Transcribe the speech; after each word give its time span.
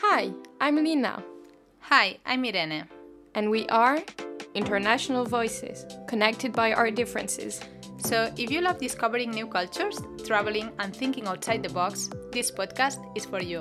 Hi, 0.00 0.30
I'm 0.60 0.76
Lina. 0.76 1.24
Hi, 1.80 2.18
I'm 2.24 2.44
Irene. 2.44 2.84
And 3.34 3.50
we 3.50 3.66
are 3.66 3.98
International 4.54 5.24
Voices, 5.24 5.84
connected 6.06 6.52
by 6.52 6.72
our 6.72 6.88
differences. 6.92 7.60
So, 7.98 8.32
if 8.36 8.48
you 8.48 8.60
love 8.60 8.78
discovering 8.78 9.32
new 9.32 9.48
cultures, 9.48 10.00
traveling, 10.24 10.70
and 10.78 10.94
thinking 10.94 11.26
outside 11.26 11.64
the 11.64 11.70
box, 11.70 12.10
this 12.30 12.48
podcast 12.48 13.00
is 13.16 13.24
for 13.24 13.42
you. 13.42 13.60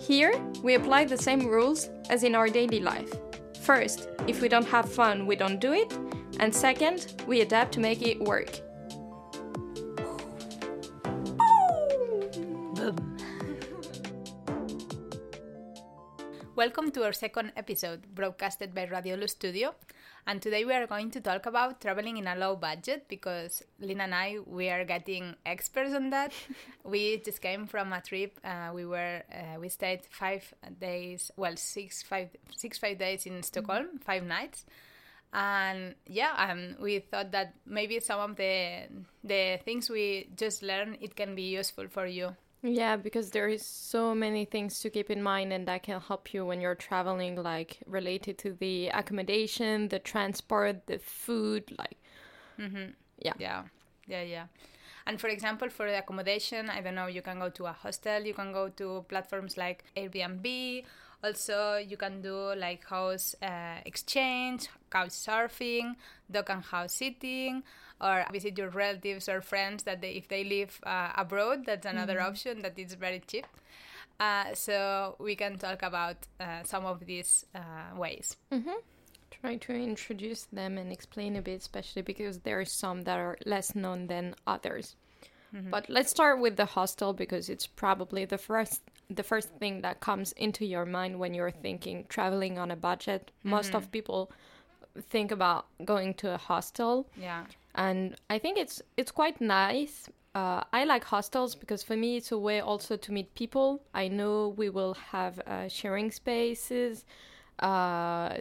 Here, 0.00 0.32
we 0.62 0.72
apply 0.72 1.04
the 1.04 1.18
same 1.18 1.46
rules 1.46 1.90
as 2.08 2.22
in 2.22 2.34
our 2.34 2.48
daily 2.48 2.80
life. 2.80 3.12
First, 3.60 4.08
if 4.26 4.40
we 4.40 4.48
don't 4.48 4.66
have 4.68 4.90
fun, 4.90 5.26
we 5.26 5.36
don't 5.36 5.60
do 5.60 5.74
it. 5.74 5.92
And 6.40 6.54
second, 6.54 7.22
we 7.26 7.42
adapt 7.42 7.72
to 7.72 7.80
make 7.80 8.00
it 8.00 8.22
work. 8.22 8.63
Welcome 16.56 16.92
to 16.92 17.02
our 17.02 17.12
second 17.12 17.50
episode, 17.56 18.14
broadcasted 18.14 18.76
by 18.76 18.84
Radio 18.84 19.16
Lu 19.16 19.26
Studio. 19.26 19.74
And 20.24 20.40
today 20.40 20.64
we 20.64 20.72
are 20.72 20.86
going 20.86 21.10
to 21.10 21.20
talk 21.20 21.46
about 21.46 21.80
traveling 21.80 22.16
in 22.16 22.28
a 22.28 22.36
low 22.36 22.54
budget 22.54 23.06
because 23.08 23.64
Lina 23.80 24.04
and 24.04 24.14
I, 24.14 24.36
we 24.46 24.68
are 24.68 24.84
getting 24.84 25.34
experts 25.44 25.92
on 25.92 26.10
that. 26.10 26.32
we 26.84 27.16
just 27.16 27.42
came 27.42 27.66
from 27.66 27.92
a 27.92 28.00
trip. 28.00 28.38
Uh, 28.44 28.70
we 28.72 28.84
were, 28.86 29.24
uh, 29.32 29.58
we 29.58 29.68
stayed 29.68 30.02
five 30.08 30.54
days, 30.80 31.32
well, 31.36 31.56
six, 31.56 32.04
five, 32.04 32.28
six, 32.54 32.78
five 32.78 32.98
days 32.98 33.26
in 33.26 33.42
Stockholm, 33.42 33.86
mm-hmm. 33.86 33.96
five 33.96 34.22
nights. 34.22 34.64
And 35.32 35.96
yeah, 36.06 36.36
um, 36.38 36.76
we 36.80 37.00
thought 37.00 37.32
that 37.32 37.54
maybe 37.66 37.98
some 37.98 38.20
of 38.20 38.36
the 38.36 38.82
the 39.24 39.58
things 39.64 39.90
we 39.90 40.28
just 40.36 40.62
learned, 40.62 40.98
it 41.00 41.16
can 41.16 41.34
be 41.34 41.42
useful 41.42 41.88
for 41.88 42.06
you 42.06 42.36
yeah, 42.64 42.96
because 42.96 43.30
there 43.30 43.48
is 43.48 43.64
so 43.64 44.14
many 44.14 44.46
things 44.46 44.80
to 44.80 44.90
keep 44.90 45.10
in 45.10 45.22
mind 45.22 45.52
and 45.52 45.68
that 45.68 45.82
can 45.82 46.00
help 46.00 46.32
you 46.32 46.46
when 46.46 46.62
you're 46.62 46.74
traveling 46.74 47.36
like 47.36 47.78
related 47.86 48.38
to 48.38 48.54
the 48.54 48.88
accommodation, 48.88 49.88
the 49.88 49.98
transport, 49.98 50.86
the 50.86 50.98
food, 50.98 51.64
like 51.78 51.98
mm-hmm. 52.58 52.92
yeah. 53.18 53.34
Yeah. 53.38 53.64
Yeah, 54.06 54.22
yeah. 54.22 54.46
And 55.06 55.20
for 55.20 55.28
example, 55.28 55.68
for 55.68 55.90
the 55.90 55.98
accommodation, 55.98 56.70
I 56.70 56.80
don't 56.80 56.94
know, 56.94 57.06
you 57.06 57.20
can 57.20 57.38
go 57.38 57.50
to 57.50 57.66
a 57.66 57.72
hostel, 57.72 58.22
you 58.22 58.32
can 58.32 58.52
go 58.52 58.70
to 58.70 59.04
platforms 59.08 59.58
like 59.58 59.84
Airbnb. 59.96 60.84
Also, 61.22 61.76
you 61.76 61.96
can 61.96 62.22
do 62.22 62.54
like 62.54 62.84
house 62.86 63.34
uh, 63.42 63.76
exchange, 63.84 64.68
couch 64.94 65.10
surfing, 65.10 65.96
dog 66.30 66.50
and 66.50 66.62
house 66.62 66.94
sitting 66.94 67.62
or 68.00 68.24
visit 68.32 68.58
your 68.58 68.68
relatives 68.70 69.28
or 69.28 69.40
friends 69.40 69.84
that 69.84 70.00
they, 70.00 70.12
if 70.12 70.28
they 70.28 70.44
live 70.44 70.80
uh, 70.84 71.10
abroad 71.16 71.64
that's 71.66 71.86
another 71.86 72.16
mm-hmm. 72.16 72.26
option 72.26 72.60
that 72.60 72.78
is 72.78 72.94
very 72.94 73.22
cheap 73.26 73.46
uh, 74.20 74.54
so 74.54 75.16
we 75.18 75.34
can 75.34 75.58
talk 75.58 75.82
about 75.82 76.16
uh, 76.40 76.62
some 76.64 76.84
of 76.84 77.04
these 77.06 77.46
uh, 77.54 77.96
ways 77.96 78.36
mm-hmm. 78.52 78.78
try 79.30 79.56
to 79.56 79.72
introduce 79.72 80.44
them 80.52 80.78
and 80.78 80.92
explain 80.92 81.36
a 81.36 81.42
bit 81.42 81.60
especially 81.60 82.02
because 82.02 82.40
there 82.40 82.60
are 82.60 82.64
some 82.64 83.02
that 83.02 83.18
are 83.18 83.36
less 83.46 83.74
known 83.74 84.06
than 84.06 84.34
others 84.46 84.96
mm-hmm. 85.54 85.70
but 85.70 85.88
let's 85.88 86.10
start 86.10 86.40
with 86.40 86.56
the 86.56 86.66
hostel 86.66 87.12
because 87.12 87.48
it's 87.48 87.66
probably 87.66 88.24
the 88.24 88.38
first 88.38 88.82
the 89.10 89.22
first 89.22 89.50
thing 89.60 89.82
that 89.82 90.00
comes 90.00 90.32
into 90.32 90.64
your 90.64 90.86
mind 90.86 91.18
when 91.18 91.34
you're 91.34 91.50
thinking 91.50 92.04
traveling 92.08 92.58
on 92.58 92.70
a 92.70 92.76
budget 92.76 93.30
most 93.44 93.68
mm-hmm. 93.68 93.76
of 93.76 93.92
people 93.92 94.30
think 95.00 95.30
about 95.30 95.66
going 95.84 96.14
to 96.14 96.34
a 96.34 96.38
hostel 96.38 97.08
yeah 97.16 97.44
and 97.74 98.14
I 98.30 98.38
think 98.38 98.58
it's 98.58 98.82
it's 98.96 99.10
quite 99.10 99.40
nice. 99.40 100.08
Uh, 100.34 100.62
I 100.72 100.84
like 100.84 101.04
hostels 101.04 101.54
because 101.54 101.82
for 101.82 101.96
me 101.96 102.16
it's 102.16 102.32
a 102.32 102.38
way 102.38 102.60
also 102.60 102.96
to 102.96 103.12
meet 103.12 103.34
people. 103.34 103.82
I 103.94 104.08
know 104.08 104.48
we 104.56 104.68
will 104.68 104.94
have 104.94 105.38
uh, 105.40 105.68
sharing 105.68 106.10
spaces, 106.10 107.04
uh, 107.60 108.38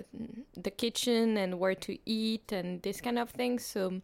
the 0.55 0.71
kitchen 0.71 1.37
and 1.37 1.59
where 1.59 1.75
to 1.75 1.97
eat 2.05 2.51
and 2.51 2.81
this 2.81 3.01
kind 3.01 3.19
of 3.19 3.29
things. 3.29 3.65
So 3.65 4.01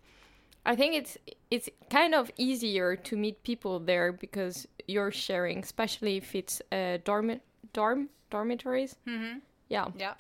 I 0.66 0.76
think 0.76 0.96
it's 0.96 1.18
it's 1.52 1.70
kind 1.90 2.16
of 2.16 2.32
easier 2.38 2.96
to 2.96 3.16
meet 3.16 3.44
people 3.44 3.80
there 3.80 4.12
because 4.12 4.68
you're 4.88 5.12
sharing, 5.12 5.59
especially 5.59 6.18
if 6.18 6.36
it's 6.36 6.62
uh, 6.72 6.98
dorm 7.04 7.40
dorm 7.74 8.09
dormitories. 8.32 8.96
Mm-hmm. 9.08 9.40
Yeah. 9.68 9.88
Yeah. 9.98 10.14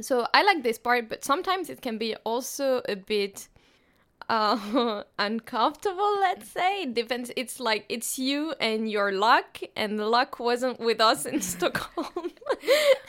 So 0.00 0.26
I 0.32 0.42
like 0.42 0.62
this 0.62 0.78
part, 0.78 1.08
but 1.08 1.24
sometimes 1.24 1.70
it 1.70 1.82
can 1.82 1.98
be 1.98 2.14
also 2.24 2.82
a 2.88 2.96
bit 2.96 3.48
uh, 4.28 5.02
uncomfortable 5.18 6.20
let's 6.20 6.50
say. 6.50 6.82
It 6.82 6.94
depends. 6.94 7.32
It's 7.36 7.60
like 7.60 7.86
it's 7.88 8.18
you 8.18 8.54
and 8.60 8.90
your 8.90 9.12
luck 9.12 9.60
and 9.74 9.98
the 9.98 10.06
luck 10.06 10.38
wasn't 10.38 10.80
with 10.80 11.00
us 11.00 11.26
in 11.26 11.40
stockholm. 11.52 12.30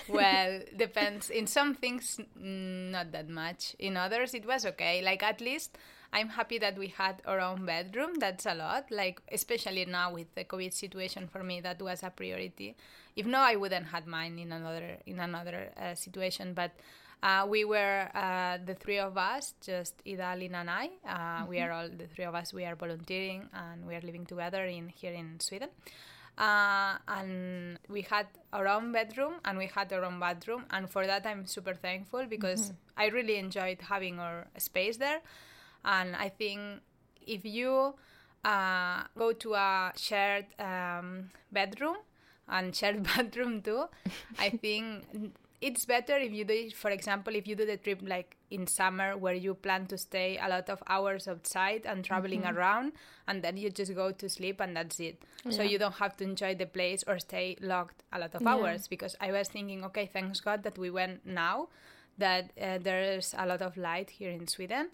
Well 0.08 0.62
depends. 0.76 1.30
In 1.30 1.46
some 1.46 1.76
things 1.76 2.20
not 2.36 3.12
that 3.12 3.30
much. 3.30 3.76
In 3.78 3.96
others 3.98 4.34
it 4.34 4.46
was 4.46 4.66
okay. 4.66 5.02
Like 5.04 5.22
at 5.22 5.40
least 5.42 5.78
i'm 6.14 6.30
happy 6.30 6.58
that 6.58 6.78
we 6.78 6.88
had 6.88 7.22
our 7.26 7.40
own 7.40 7.66
bedroom 7.66 8.16
that's 8.20 8.46
a 8.46 8.54
lot 8.54 8.90
like 8.92 9.22
especially 9.32 9.86
now 9.86 10.12
with 10.12 10.34
the 10.36 10.44
covid 10.44 10.74
situation 10.74 11.28
for 11.28 11.44
me 11.44 11.62
that 11.62 11.82
was 11.82 12.04
a 12.04 12.10
priority 12.10 12.76
if 13.16 13.26
no 13.26 13.40
i 13.40 13.56
wouldn't 13.56 13.88
had 13.88 14.08
mine 14.08 14.38
in 14.40 14.52
another 14.52 14.98
in 15.06 15.20
another 15.20 15.72
uh, 15.78 15.94
situation 15.96 16.54
but 16.54 16.72
uh, 17.22 17.46
we 17.48 17.66
were 17.66 18.08
uh, 18.16 18.58
the 18.66 18.76
three 18.76 18.98
of 18.98 19.18
us, 19.18 19.54
just 19.60 19.96
Ida, 20.08 20.24
Idalin 20.24 20.54
and 20.54 20.70
I. 20.70 20.90
Uh, 21.06 21.18
mm-hmm. 21.18 21.50
We 21.50 21.60
are 21.60 21.72
all 21.72 21.90
the 21.90 22.08
three 22.08 22.24
of 22.24 22.34
us. 22.34 22.54
We 22.54 22.64
are 22.64 22.76
volunteering 22.76 23.50
and 23.54 23.86
we 23.86 23.96
are 23.96 24.02
living 24.02 24.26
together 24.26 24.64
in 24.64 24.88
here 24.88 25.12
in 25.12 25.40
Sweden. 25.40 25.70
Uh, 26.38 26.98
and 27.10 27.78
we 27.90 28.04
had 28.04 28.28
our 28.54 28.66
own 28.70 28.94
bedroom 28.94 29.34
and 29.44 29.58
we 29.58 29.66
had 29.66 29.92
our 29.92 30.06
own 30.06 30.22
bathroom, 30.22 30.64
and 30.70 30.90
for 30.90 31.06
that 31.06 31.26
I'm 31.26 31.46
super 31.46 31.74
thankful 31.74 32.26
because 32.30 32.68
mm-hmm. 32.68 33.02
I 33.02 33.08
really 33.08 33.36
enjoyed 33.36 33.82
having 33.82 34.20
our 34.20 34.48
space 34.58 34.96
there. 34.96 35.20
And 35.86 36.16
I 36.16 36.30
think 36.30 36.82
if 37.26 37.46
you 37.46 37.96
uh, 38.44 39.04
go 39.18 39.34
to 39.34 39.54
a 39.54 39.92
shared 39.96 40.46
um, 40.60 41.30
bedroom 41.52 41.98
and 42.48 42.76
shared 42.80 43.04
bathroom 43.04 43.62
too, 43.62 43.86
I 44.38 44.50
think 44.62 45.34
it's 45.62 45.86
better 45.86 46.16
if 46.16 46.32
you 46.32 46.46
do 46.46 46.54
it 46.54 46.74
for 46.74 46.90
example 46.90 47.36
if 47.36 47.48
you 47.48 47.56
do 47.56 47.66
the 47.66 47.78
trip 47.78 48.00
like 48.04 48.38
in 48.50 48.66
summer 48.66 49.18
where 49.18 49.34
you 49.34 49.54
plan 49.54 49.86
to 49.86 49.98
stay 49.98 50.38
a 50.42 50.48
lot 50.48 50.70
of 50.70 50.82
hours 50.88 51.28
outside 51.28 51.86
and 51.86 52.06
traveling 52.06 52.42
mm-hmm. 52.42 52.58
around 52.58 52.94
and 53.28 53.44
then 53.44 53.58
you 53.58 53.70
just 53.70 53.94
go 53.94 54.12
to 54.12 54.30
sleep 54.30 54.60
and 54.62 54.76
that's 54.76 55.00
it 55.00 55.22
yeah. 55.44 55.52
so 55.52 55.62
you 55.62 55.78
don't 55.78 55.96
have 55.96 56.16
to 56.16 56.24
enjoy 56.24 56.56
the 56.56 56.66
place 56.66 57.04
or 57.08 57.20
stay 57.20 57.58
locked 57.62 58.04
a 58.14 58.20
lot 58.20 58.34
of 58.34 58.42
yeah. 58.42 58.50
hours 58.50 58.88
because 58.88 59.16
i 59.20 59.32
was 59.32 59.48
thinking 59.50 59.84
okay 59.84 60.10
thanks 60.12 60.40
god 60.40 60.64
that 60.64 60.78
we 60.78 60.90
went 60.90 61.26
now 61.26 61.68
that 62.18 62.52
uh, 62.62 62.78
there's 62.82 63.36
a 63.38 63.46
lot 63.46 63.62
of 63.62 63.76
light 63.76 64.10
here 64.12 64.32
in 64.32 64.48
sweden 64.48 64.90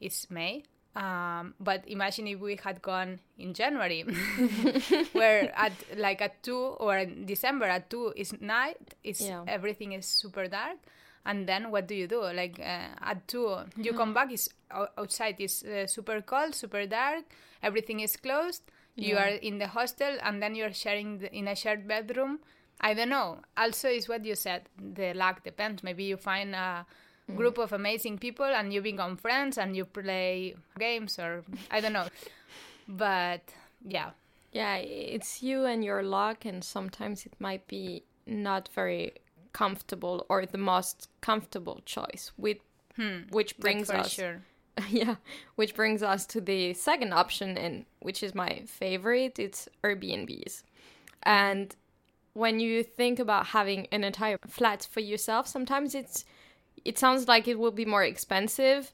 it's 0.00 0.30
may 0.30 0.64
um, 0.96 1.54
but 1.60 1.84
imagine 1.86 2.26
if 2.26 2.40
we 2.40 2.56
had 2.56 2.82
gone 2.82 3.20
in 3.38 3.54
January, 3.54 4.02
where 5.12 5.52
at 5.56 5.72
like 5.96 6.20
at 6.20 6.42
two 6.42 6.58
or 6.58 6.98
in 6.98 7.26
December 7.26 7.66
at 7.66 7.88
two 7.90 8.12
is 8.16 8.34
night, 8.40 8.94
it's 9.04 9.20
yeah. 9.20 9.44
everything 9.46 9.92
is 9.92 10.04
super 10.04 10.48
dark, 10.48 10.78
and 11.24 11.48
then 11.48 11.70
what 11.70 11.86
do 11.86 11.94
you 11.94 12.08
do? 12.08 12.22
Like 12.22 12.58
uh, 12.58 12.88
at 13.02 13.28
two, 13.28 13.56
you 13.76 13.92
come 13.92 14.12
back 14.12 14.32
is 14.32 14.50
outside 14.98 15.36
is 15.38 15.62
uh, 15.62 15.86
super 15.86 16.20
cold, 16.22 16.56
super 16.56 16.84
dark, 16.86 17.24
everything 17.62 18.00
is 18.00 18.16
closed. 18.16 18.62
Yeah. 18.96 19.08
You 19.08 19.16
are 19.18 19.28
in 19.28 19.58
the 19.58 19.68
hostel, 19.68 20.18
and 20.24 20.42
then 20.42 20.56
you're 20.56 20.72
sharing 20.72 21.18
the, 21.18 21.32
in 21.32 21.46
a 21.46 21.54
shared 21.54 21.86
bedroom. 21.86 22.40
I 22.80 22.94
don't 22.94 23.10
know. 23.10 23.38
Also, 23.56 23.88
is 23.88 24.08
what 24.08 24.24
you 24.24 24.34
said. 24.34 24.62
The 24.76 25.14
luck 25.14 25.44
depends. 25.44 25.84
Maybe 25.84 26.02
you 26.04 26.16
find 26.16 26.54
a 26.54 26.84
Mm. 27.30 27.36
group 27.36 27.58
of 27.58 27.72
amazing 27.72 28.18
people 28.18 28.46
and 28.46 28.72
you 28.72 28.82
become 28.82 29.16
friends 29.16 29.58
and 29.58 29.76
you 29.76 29.84
play 29.84 30.54
games 30.78 31.18
or 31.18 31.44
I 31.70 31.80
don't 31.80 31.92
know. 31.92 32.08
but 32.88 33.42
yeah. 33.86 34.10
Yeah, 34.52 34.76
it's 34.76 35.42
you 35.42 35.64
and 35.64 35.84
your 35.84 36.02
luck, 36.02 36.44
and 36.44 36.64
sometimes 36.64 37.24
it 37.24 37.34
might 37.38 37.68
be 37.68 38.02
not 38.26 38.68
very 38.74 39.12
comfortable 39.52 40.26
or 40.28 40.44
the 40.44 40.58
most 40.58 41.08
comfortable 41.20 41.80
choice, 41.84 42.32
with 42.36 42.58
hmm, 42.96 43.18
which 43.30 43.58
brings 43.58 43.90
us. 43.90 44.10
Sure. 44.10 44.42
Yeah, 44.88 45.16
which 45.56 45.74
brings 45.74 46.02
us 46.02 46.26
to 46.26 46.40
the 46.40 46.72
second 46.74 47.12
option, 47.12 47.56
and 47.58 47.84
which 48.00 48.22
is 48.22 48.34
my 48.34 48.62
favorite. 48.66 49.38
It's 49.38 49.68
Airbnbs, 49.84 50.62
and 51.22 51.76
when 52.32 52.60
you 52.60 52.82
think 52.82 53.18
about 53.18 53.46
having 53.48 53.86
an 53.92 54.04
entire 54.04 54.38
flat 54.48 54.88
for 54.90 55.00
yourself, 55.00 55.46
sometimes 55.46 55.94
it's 55.94 56.24
it 56.84 56.98
sounds 56.98 57.28
like 57.28 57.48
it 57.48 57.58
will 57.58 57.70
be 57.70 57.84
more 57.84 58.04
expensive. 58.04 58.92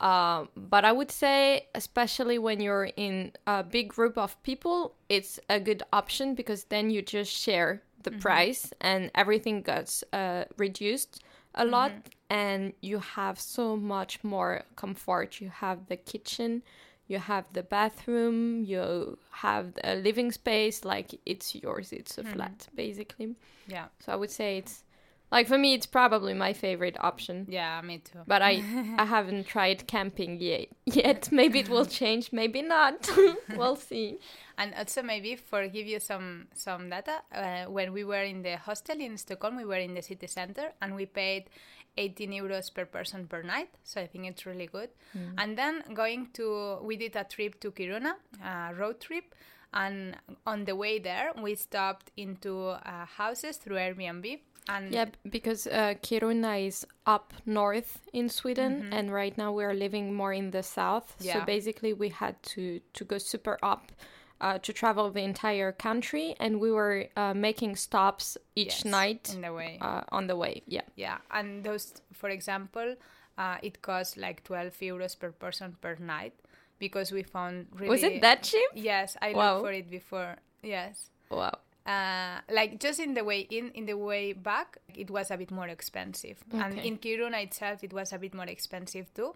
Uh, 0.00 0.44
but 0.56 0.84
I 0.84 0.92
would 0.92 1.10
say, 1.10 1.68
especially 1.74 2.38
when 2.38 2.60
you're 2.60 2.90
in 2.96 3.32
a 3.46 3.62
big 3.62 3.88
group 3.88 4.18
of 4.18 4.40
people, 4.42 4.94
it's 5.08 5.40
a 5.48 5.58
good 5.58 5.82
option 5.92 6.34
because 6.34 6.64
then 6.64 6.90
you 6.90 7.00
just 7.00 7.32
share 7.32 7.82
the 8.02 8.10
mm-hmm. 8.10 8.20
price 8.20 8.72
and 8.80 9.10
everything 9.14 9.62
gets 9.62 10.04
uh, 10.12 10.44
reduced 10.58 11.22
a 11.54 11.62
mm-hmm. 11.62 11.72
lot 11.72 11.92
and 12.28 12.72
you 12.80 12.98
have 12.98 13.40
so 13.40 13.76
much 13.76 14.22
more 14.22 14.62
comfort. 14.76 15.40
You 15.40 15.48
have 15.48 15.86
the 15.86 15.96
kitchen, 15.96 16.62
you 17.06 17.18
have 17.18 17.44
the 17.52 17.62
bathroom, 17.62 18.64
you 18.64 19.18
have 19.30 19.72
a 19.84 19.96
living 19.96 20.32
space, 20.32 20.84
like 20.84 21.18
it's 21.24 21.54
yours, 21.54 21.92
it's 21.92 22.18
a 22.18 22.22
Mhm. 22.22 22.32
flat 22.32 22.68
basically. 22.74 23.34
Yeah. 23.66 23.86
So 24.00 24.12
I 24.12 24.16
would 24.16 24.30
say 24.30 24.58
it's 24.58 24.84
like 25.30 25.48
for 25.48 25.58
me, 25.58 25.74
it's 25.74 25.86
probably 25.86 26.34
my 26.34 26.52
favorite 26.52 26.96
option. 27.00 27.46
Yeah, 27.48 27.80
me 27.82 27.98
too. 27.98 28.20
But 28.26 28.42
I 28.42 28.62
I 28.98 29.04
haven't 29.04 29.46
tried 29.46 29.86
camping 29.86 30.40
yet. 30.40 30.68
Yet 30.84 31.28
maybe 31.32 31.60
it 31.60 31.68
will 31.68 31.86
change, 31.86 32.32
maybe 32.32 32.62
not. 32.62 33.08
we'll 33.56 33.76
see. 33.76 34.18
And 34.58 34.74
also 34.74 35.02
maybe 35.02 35.36
for 35.36 35.66
give 35.68 35.86
you 35.86 36.00
some 36.00 36.46
some 36.54 36.90
data, 36.90 37.22
uh, 37.34 37.64
when 37.70 37.92
we 37.92 38.04
were 38.04 38.22
in 38.22 38.42
the 38.42 38.56
hostel 38.56 39.00
in 39.00 39.16
Stockholm, 39.16 39.56
we 39.56 39.64
were 39.64 39.76
in 39.76 39.94
the 39.94 40.02
city 40.02 40.26
center 40.26 40.72
and 40.80 40.94
we 40.94 41.06
paid 41.06 41.50
18 41.96 42.30
euros 42.30 42.72
per 42.72 42.84
person 42.84 43.26
per 43.26 43.42
night. 43.42 43.70
So 43.84 44.00
I 44.00 44.06
think 44.06 44.26
it's 44.26 44.46
really 44.46 44.66
good. 44.66 44.90
And 45.38 45.56
then 45.56 45.82
going 45.94 46.28
to, 46.34 46.78
we 46.82 46.96
did 46.96 47.16
a 47.16 47.24
trip 47.24 47.58
to 47.60 47.70
Kiruna, 47.70 48.14
a 48.44 48.74
road 48.74 49.00
trip. 49.00 49.34
And 49.72 50.16
on 50.46 50.64
the 50.64 50.76
way 50.76 50.98
there, 50.98 51.32
we 51.42 51.54
stopped 51.54 52.10
into 52.16 52.68
uh, 52.68 53.06
houses 53.06 53.56
through 53.56 53.76
Airbnb. 53.76 54.40
And 54.68 54.92
Yeah, 54.92 55.06
because 55.30 55.66
uh, 55.66 55.94
Kiruna 56.02 56.66
is 56.66 56.86
up 57.06 57.32
north 57.44 58.00
in 58.12 58.28
Sweden, 58.28 58.88
and 58.92 59.12
right 59.12 59.36
now 59.38 59.52
we 59.52 59.64
are 59.64 59.74
living 59.74 60.12
more 60.14 60.32
in 60.32 60.50
the 60.50 60.62
south. 60.62 61.14
Yeah. 61.20 61.32
So 61.32 61.38
Mm-hmm. 61.38 61.46
Basically, 61.46 61.92
we 61.92 62.08
had 62.08 62.34
to 62.54 62.80
to 62.94 63.04
go 63.04 63.18
super 63.18 63.58
up 63.62 63.92
uh, 64.40 64.58
to 64.58 64.72
travel 64.72 65.10
the 65.10 65.22
entire 65.22 65.72
country, 65.72 66.34
and 66.40 66.60
we 66.60 66.70
were 66.72 67.06
uh, 67.16 67.34
making 67.34 67.76
stops 67.76 68.36
each 68.54 68.84
yes, 68.84 68.84
night 68.84 69.30
in 69.34 69.40
the 69.42 69.52
way. 69.52 69.78
uh, 69.80 70.02
on 70.10 70.26
the 70.26 70.36
way. 70.36 70.62
Yeah, 70.66 70.82
Yeah, 70.96 71.18
and 71.30 71.62
those, 71.64 72.02
for 72.12 72.28
example, 72.30 72.96
uh, 73.38 73.56
it 73.62 73.80
costs 73.82 74.16
like 74.16 74.42
12 74.44 74.72
euros 74.80 75.14
per 75.18 75.30
person 75.32 75.76
per 75.80 75.96
night 76.00 76.34
because 76.78 77.12
we 77.14 77.22
found 77.22 77.66
really. 77.72 77.88
was 77.90 78.02
it 78.02 78.20
that 78.20 78.42
cheap? 78.42 78.68
Yes, 78.74 79.16
I 79.22 79.32
Wow. 79.32 79.54
looked 79.54 79.60
for 79.66 79.72
it 79.72 79.90
before. 79.90 80.36
Yes. 80.62 81.10
Wow. 81.30 81.58
Uh, 81.86 82.40
like 82.50 82.80
just 82.80 82.98
in 82.98 83.14
the 83.14 83.22
way 83.22 83.40
in, 83.50 83.70
in 83.74 83.86
the 83.86 83.94
way 83.96 84.32
back, 84.32 84.78
it 84.94 85.08
was 85.10 85.30
a 85.30 85.36
bit 85.36 85.50
more 85.50 85.68
expensive, 85.68 86.38
and 86.52 86.74
in 86.84 86.98
Kiruna 86.98 87.42
itself, 87.42 87.84
it 87.84 87.92
was 87.92 88.12
a 88.12 88.18
bit 88.18 88.34
more 88.34 88.46
expensive 88.46 89.06
too. 89.14 89.34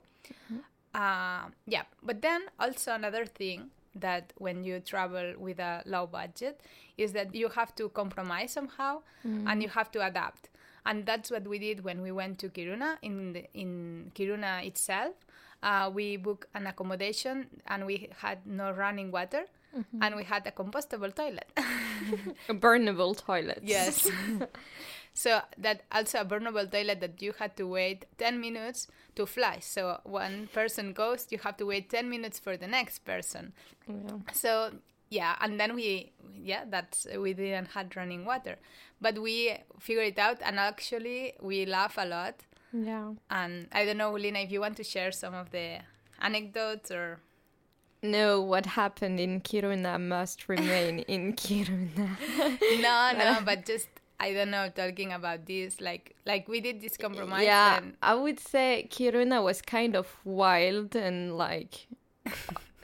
Uh, 0.94 1.44
yeah, 1.66 1.84
but 2.02 2.20
then 2.22 2.42
also 2.58 2.92
another 2.92 3.24
thing 3.24 3.70
that 3.94 4.32
when 4.38 4.64
you 4.64 4.80
travel 4.80 5.34
with 5.38 5.60
a 5.60 5.82
low 5.86 6.06
budget 6.06 6.60
is 6.98 7.12
that 7.12 7.34
you 7.34 7.48
have 7.48 7.74
to 7.76 7.88
compromise 7.90 8.50
somehow 8.52 9.00
and 9.48 9.62
you 9.62 9.68
have 9.68 9.90
to 9.92 10.04
adapt. 10.04 10.48
And 10.86 11.06
that's 11.06 11.30
what 11.30 11.46
we 11.46 11.58
did 11.58 11.84
when 11.84 12.00
we 12.02 12.10
went 12.10 12.38
to 12.40 12.48
kiruna. 12.48 12.96
In 13.02 13.32
the, 13.34 13.44
in 13.54 14.10
kiruna 14.14 14.64
itself 14.66 15.14
uh, 15.62 15.90
we 15.92 16.16
booked 16.16 16.46
an 16.54 16.66
accommodation 16.66 17.46
and 17.66 17.84
we 17.86 18.08
had 18.18 18.38
no 18.46 18.70
running 18.72 19.10
water 19.12 19.44
and 20.02 20.16
we 20.16 20.24
had 20.24 20.44
a 20.46 20.50
compostable 20.50 21.14
toilet 21.14 21.46
burnable 22.48 23.16
toilet. 23.16 23.60
yes 23.62 24.08
so 25.14 25.40
that 25.58 25.82
also 25.92 26.20
a 26.20 26.24
burnable 26.24 26.70
toilet 26.70 27.00
that 27.00 27.20
you 27.20 27.32
had 27.38 27.56
to 27.56 27.64
wait 27.66 28.06
10 28.18 28.40
minutes 28.40 28.86
to 29.16 29.26
flush 29.26 29.64
so 29.64 29.98
one 30.04 30.48
person 30.52 30.92
goes 30.92 31.26
you 31.30 31.38
have 31.38 31.56
to 31.56 31.66
wait 31.66 31.90
10 31.90 32.08
minutes 32.08 32.38
for 32.38 32.56
the 32.56 32.66
next 32.66 33.00
person 33.04 33.52
Yeah. 33.88 34.18
so 34.32 34.70
yeah 35.10 35.34
and 35.40 35.58
then 35.58 35.74
we 35.74 36.12
yeah 36.42 36.64
that's 36.68 37.06
we 37.18 37.32
didn't 37.34 37.68
had 37.74 37.96
running 37.96 38.24
water 38.24 38.56
but 39.00 39.18
we 39.18 39.56
figured 39.80 40.06
it 40.06 40.18
out 40.18 40.38
and 40.42 40.58
actually 40.60 41.32
we 41.40 41.66
laugh 41.66 41.96
a 41.98 42.06
lot 42.06 42.36
yeah. 42.72 43.12
and 43.30 43.66
i 43.72 43.84
don't 43.84 43.96
know 43.96 44.12
lina 44.12 44.38
if 44.38 44.52
you 44.52 44.60
want 44.60 44.76
to 44.76 44.84
share 44.84 45.10
some 45.10 45.34
of 45.34 45.50
the 45.50 45.78
anecdotes 46.20 46.90
or 46.92 47.18
No, 48.02 48.40
what 48.40 48.64
happened 48.64 49.20
in 49.20 49.40
Kiruna 49.42 50.00
must 50.00 50.48
remain 50.48 51.00
in 51.00 51.32
Kiruna. 51.42 52.16
no 52.80 53.12
no 53.18 53.38
but 53.44 53.66
just 53.66 53.88
i 54.18 54.32
don't 54.34 54.50
know 54.50 54.68
talking 54.68 55.12
about 55.12 55.46
this 55.46 55.80
like 55.80 56.14
like 56.26 56.46
we 56.48 56.60
did 56.60 56.80
this 56.80 56.96
compromise 56.96 57.44
yeah, 57.44 57.78
and 57.78 57.94
I 58.02 58.14
would 58.14 58.38
say 58.38 58.86
Kiruna 58.90 59.42
was 59.42 59.62
kind 59.62 59.96
of 59.96 60.06
wild 60.24 60.94
and 60.94 61.36
like 61.38 61.86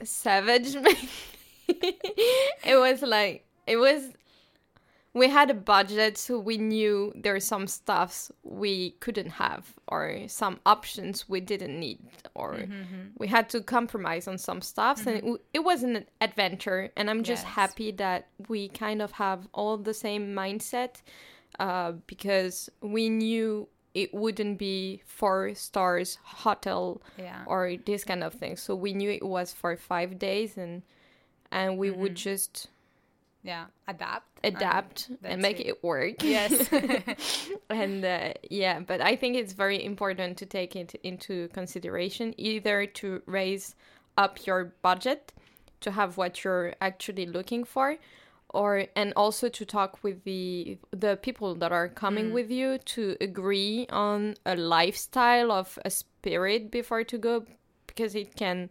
savage. 0.02 0.74
maybe. 0.74 1.08
it 2.64 2.76
was 2.78 3.02
like 3.02 3.44
it 3.66 3.76
was. 3.76 4.12
We 5.16 5.28
had 5.30 5.48
a 5.50 5.54
budget, 5.54 6.18
so 6.18 6.38
we 6.38 6.58
knew 6.58 7.10
there 7.16 7.34
are 7.34 7.40
some 7.54 7.66
stuffs 7.66 8.30
we 8.42 8.90
couldn't 9.00 9.30
have, 9.30 9.62
or 9.88 10.28
some 10.28 10.60
options 10.66 11.26
we 11.26 11.40
didn't 11.40 11.80
need, 11.80 12.00
or 12.34 12.52
mm-hmm, 12.52 12.72
mm-hmm. 12.72 13.02
we 13.16 13.26
had 13.26 13.48
to 13.50 13.62
compromise 13.62 14.28
on 14.28 14.36
some 14.36 14.60
stuffs, 14.60 15.06
and 15.06 15.16
mm-hmm. 15.16 15.16
it, 15.16 15.30
w- 15.32 15.44
it 15.54 15.64
was 15.64 15.82
an 15.82 16.04
adventure. 16.20 16.90
And 16.96 17.08
I'm 17.08 17.22
just 17.22 17.44
Yes. 17.44 17.54
happy 17.54 17.90
that 17.92 18.28
we 18.48 18.68
kind 18.68 19.00
of 19.00 19.12
have 19.12 19.48
all 19.54 19.78
the 19.78 19.94
same 19.94 20.34
mindset 20.34 21.00
uh, 21.58 21.92
because 22.06 22.68
we 22.82 23.08
knew 23.08 23.68
it 23.94 24.12
wouldn't 24.12 24.58
be 24.58 25.02
four 25.06 25.54
stars 25.54 26.18
hotel 26.22 27.00
yeah 27.16 27.42
or 27.46 27.74
this 27.86 28.04
kind 28.04 28.22
of 28.22 28.34
thing. 28.34 28.54
So 28.56 28.76
we 28.76 28.92
knew 28.92 29.10
it 29.10 29.24
was 29.24 29.54
for 29.54 29.74
five 29.78 30.18
days, 30.18 30.58
and 30.58 30.82
and 31.50 31.78
we 31.78 31.90
would 31.90 32.14
just 32.14 32.68
yeah 33.46 33.66
adapt 33.88 34.26
adapt 34.44 35.08
and 35.08 35.18
that's 35.22 35.42
make 35.42 35.60
it. 35.60 35.68
it, 35.68 35.84
work. 35.84 36.22
yes 36.22 36.68
and 37.70 38.04
uh, 38.04 38.32
yeah, 38.50 38.80
but 38.80 39.00
I 39.00 39.16
think 39.16 39.36
it's 39.36 39.52
very 39.52 39.82
important 39.84 40.36
to 40.38 40.46
take 40.46 40.76
it 40.76 40.94
into 41.02 41.48
consideration, 41.48 42.34
either 42.36 42.86
to 42.86 43.22
raise 43.26 43.74
up 44.16 44.46
your 44.46 44.74
budget 44.82 45.32
to 45.80 45.90
have 45.90 46.16
what 46.16 46.42
you're 46.42 46.74
actually 46.80 47.26
looking 47.26 47.64
for 47.64 47.96
or 48.50 48.86
and 48.94 49.12
also 49.14 49.48
to 49.48 49.64
talk 49.64 50.02
with 50.02 50.24
the 50.24 50.78
the 50.90 51.16
people 51.16 51.54
that 51.54 51.72
are 51.72 51.88
coming 51.88 52.32
with 52.32 52.50
you 52.50 52.78
to 52.78 53.16
agree 53.20 53.86
on 53.90 54.34
a 54.46 54.56
lifestyle 54.56 55.52
of 55.52 55.78
a 55.84 55.90
spirit 55.90 56.70
before 56.70 57.04
to 57.04 57.18
go 57.18 57.44
because 57.86 58.14
it 58.14 58.34
can 58.34 58.70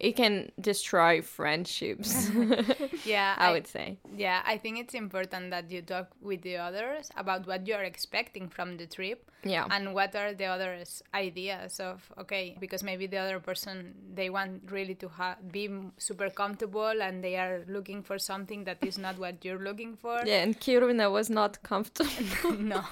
it 0.00 0.16
can 0.16 0.50
destroy 0.60 1.20
friendships 1.20 2.30
yeah 3.04 3.34
i 3.38 3.52
would 3.52 3.66
say 3.66 3.98
Yeah, 4.16 4.40
I 4.44 4.58
think 4.58 4.78
it's 4.78 4.94
important 4.94 5.50
that 5.50 5.70
you 5.70 5.82
talk 5.82 6.08
with 6.20 6.42
the 6.42 6.56
others 6.56 7.10
about 7.16 7.46
what 7.46 7.66
you're 7.66 7.82
expecting 7.92 8.48
from 8.48 8.76
the 8.76 8.86
trip 8.86 9.30
yeah 9.44 9.66
and 9.70 9.94
what 9.94 10.14
are 10.16 10.32
the 10.34 10.46
others' 10.46 11.02
ideas 11.14 11.80
of 11.80 11.96
okay, 12.18 12.56
because 12.60 12.82
maybe 12.82 13.06
the 13.06 13.18
other 13.18 13.40
person 13.40 13.94
they 14.14 14.28
want 14.30 14.62
really 14.70 14.94
to 14.96 15.08
ha- 15.08 15.36
be 15.50 15.68
super 15.98 16.28
comfortable 16.30 17.02
and 17.02 17.22
they 17.22 17.36
are 17.36 17.64
looking 17.68 18.02
for 18.02 18.18
something 18.18 18.64
that 18.64 18.78
is 18.82 18.98
not 18.98 19.18
what 19.18 19.44
you're 19.44 19.62
looking 19.62 19.96
for. 19.96 20.16
yeah 20.26 20.42
and 20.44 20.60
kiruna 20.60 21.10
was 21.10 21.28
not 21.30 21.62
comfortable 21.62 22.52
no, 22.58 22.82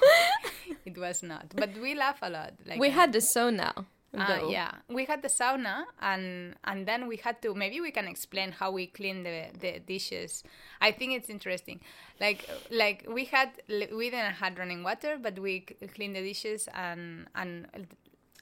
it 0.84 0.96
was 0.98 1.22
not. 1.22 1.46
But 1.56 1.70
we 1.82 1.94
laugh 1.94 2.18
a 2.22 2.30
lot. 2.30 2.52
Like 2.66 2.78
we 2.80 2.90
had 2.90 3.12
the 3.12 3.20
sauna 3.20 3.70
Though. 4.10 4.48
yeah, 4.50 4.72
we 4.88 5.04
had 5.04 5.20
the 5.20 5.28
sauna, 5.28 5.84
and 6.00 6.54
and 6.64 6.86
then 6.88 7.06
we 7.08 7.16
had 7.18 7.42
to. 7.42 7.54
Maybe 7.54 7.78
we 7.80 7.90
can 7.90 8.08
explain 8.08 8.52
how 8.52 8.70
we 8.70 8.86
clean 8.86 9.22
the, 9.22 9.48
the 9.60 9.80
dishes. 9.80 10.42
I 10.80 10.92
think 10.92 11.12
it's 11.12 11.28
interesting. 11.28 11.80
Like 12.18 12.48
like 12.70 13.04
we 13.06 13.26
had 13.26 13.50
we 13.68 14.08
didn't 14.10 14.34
had 14.34 14.58
running 14.58 14.82
water, 14.82 15.18
but 15.20 15.38
we 15.38 15.60
clean 15.94 16.14
the 16.14 16.22
dishes 16.22 16.68
and 16.72 17.26
and 17.34 17.66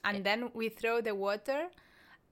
and 0.05 0.23
then 0.23 0.51
we 0.53 0.69
throw 0.69 1.01
the 1.01 1.13
water 1.15 1.67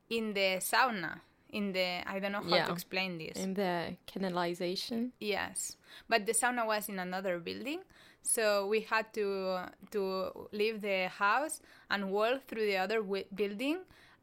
in 0.09 0.33
the 0.33 0.57
sauna. 0.59 1.19
In 1.49 1.73
the 1.73 2.07
I 2.07 2.19
don't 2.19 2.31
know 2.31 2.41
how 2.41 2.55
Yeah. 2.55 2.65
to 2.67 2.71
explain 2.73 3.17
this. 3.17 3.37
in 3.37 3.53
the 3.53 3.95
canalization 4.07 5.11
Yes, 5.19 5.77
but 6.09 6.25
the 6.25 6.31
sauna 6.33 6.65
was 6.65 6.89
in 6.89 6.99
another 6.99 7.39
building, 7.39 7.81
so 8.25 8.65
we 8.67 8.81
had 8.81 9.05
to 9.13 9.69
to 9.91 10.01
leave 10.51 10.81
the 10.81 11.07
house 11.07 11.61
and 11.89 12.09
walk 12.11 12.43
through 12.47 12.65
the 12.65 12.77
other 12.77 12.99
building 13.35 13.79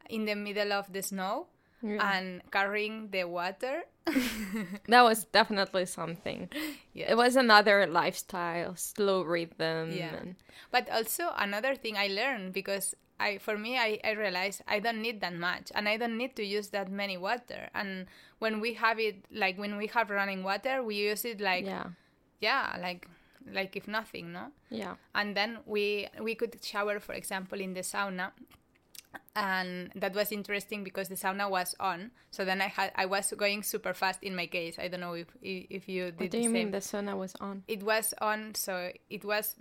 in 0.09 0.25
the 0.25 0.35
middle 0.35 0.73
of 0.73 0.91
the 0.91 1.01
snow 1.01 1.47
and 1.99 2.41
carrying 2.51 3.09
the 3.11 3.23
water. 3.23 3.83
that 4.87 5.01
was 5.03 5.23
definitely 5.31 5.85
something 5.85 6.49
it 6.93 7.15
was 7.15 7.35
another 7.37 7.87
lifestyle 7.87 8.75
slow 8.75 9.21
rhythm 9.23 9.91
Yeah. 9.95 10.15
and 10.19 10.35
But 10.71 10.89
also 10.91 11.31
another 11.37 11.75
thing 11.75 11.95
I 11.95 12.07
learned 12.07 12.51
because 12.53 12.95
I 13.19 13.37
for 13.39 13.57
me 13.57 13.77
I, 13.79 13.99
I 14.03 14.11
realized 14.11 14.61
I 14.67 14.79
don't 14.79 15.01
need 15.01 15.21
that 15.21 15.33
much 15.35 15.71
and 15.75 15.87
I 15.87 15.95
don't 15.95 16.17
need 16.17 16.35
to 16.35 16.43
use 16.43 16.67
that 16.75 16.91
many 16.91 17.15
water. 17.15 17.69
And 17.73 18.07
when 18.39 18.59
we 18.59 18.73
have 18.75 18.99
it 18.99 19.23
like 19.31 19.55
when 19.57 19.77
we 19.77 19.87
have 19.95 20.09
running 20.09 20.43
water, 20.43 20.83
we 20.83 20.95
use 20.95 21.23
it 21.23 21.39
like 21.39 21.65
yeah 21.65 21.87
yeah, 22.41 22.75
like 22.81 23.07
like 23.51 23.75
if 23.75 23.87
nothing, 23.87 24.31
no? 24.31 24.51
yeah. 24.69 24.95
And 25.15 25.35
then 25.35 25.59
we 25.65 26.07
we 26.21 26.35
could 26.35 26.57
shower 26.63 26.99
for 26.99 27.13
example 27.13 27.59
in 27.59 27.73
the 27.73 27.81
sauna. 27.81 28.31
And 29.35 29.91
that 29.95 30.13
was 30.13 30.31
interesting 30.31 30.83
because 30.83 31.09
the 31.09 31.15
sauna 31.15 31.49
was 31.49 31.75
on. 31.79 32.11
So 32.31 32.45
then 32.45 32.61
i 32.61 32.67
had 32.67 32.91
i 32.95 33.05
was 33.05 33.33
going 33.37 33.63
super 33.63 33.93
fast 33.93 34.21
in 34.23 34.35
my 34.35 34.45
case. 34.47 34.77
I 34.79 34.87
don't 34.87 35.01
know 35.01 35.13
if 35.13 35.27
if 35.41 35.89
you 35.89 36.11
did 36.11 36.19
what 36.19 36.31
do 36.31 36.37
the 36.37 36.43
you 36.43 36.43
same. 36.43 36.53
mean 36.53 36.71
the 36.71 36.79
sauna 36.79 37.17
was 37.17 37.33
on? 37.41 37.63
It 37.67 37.81
was 37.83 38.13
on 38.21 38.53
so 38.55 38.91
it 39.09 39.23
was 39.25 39.55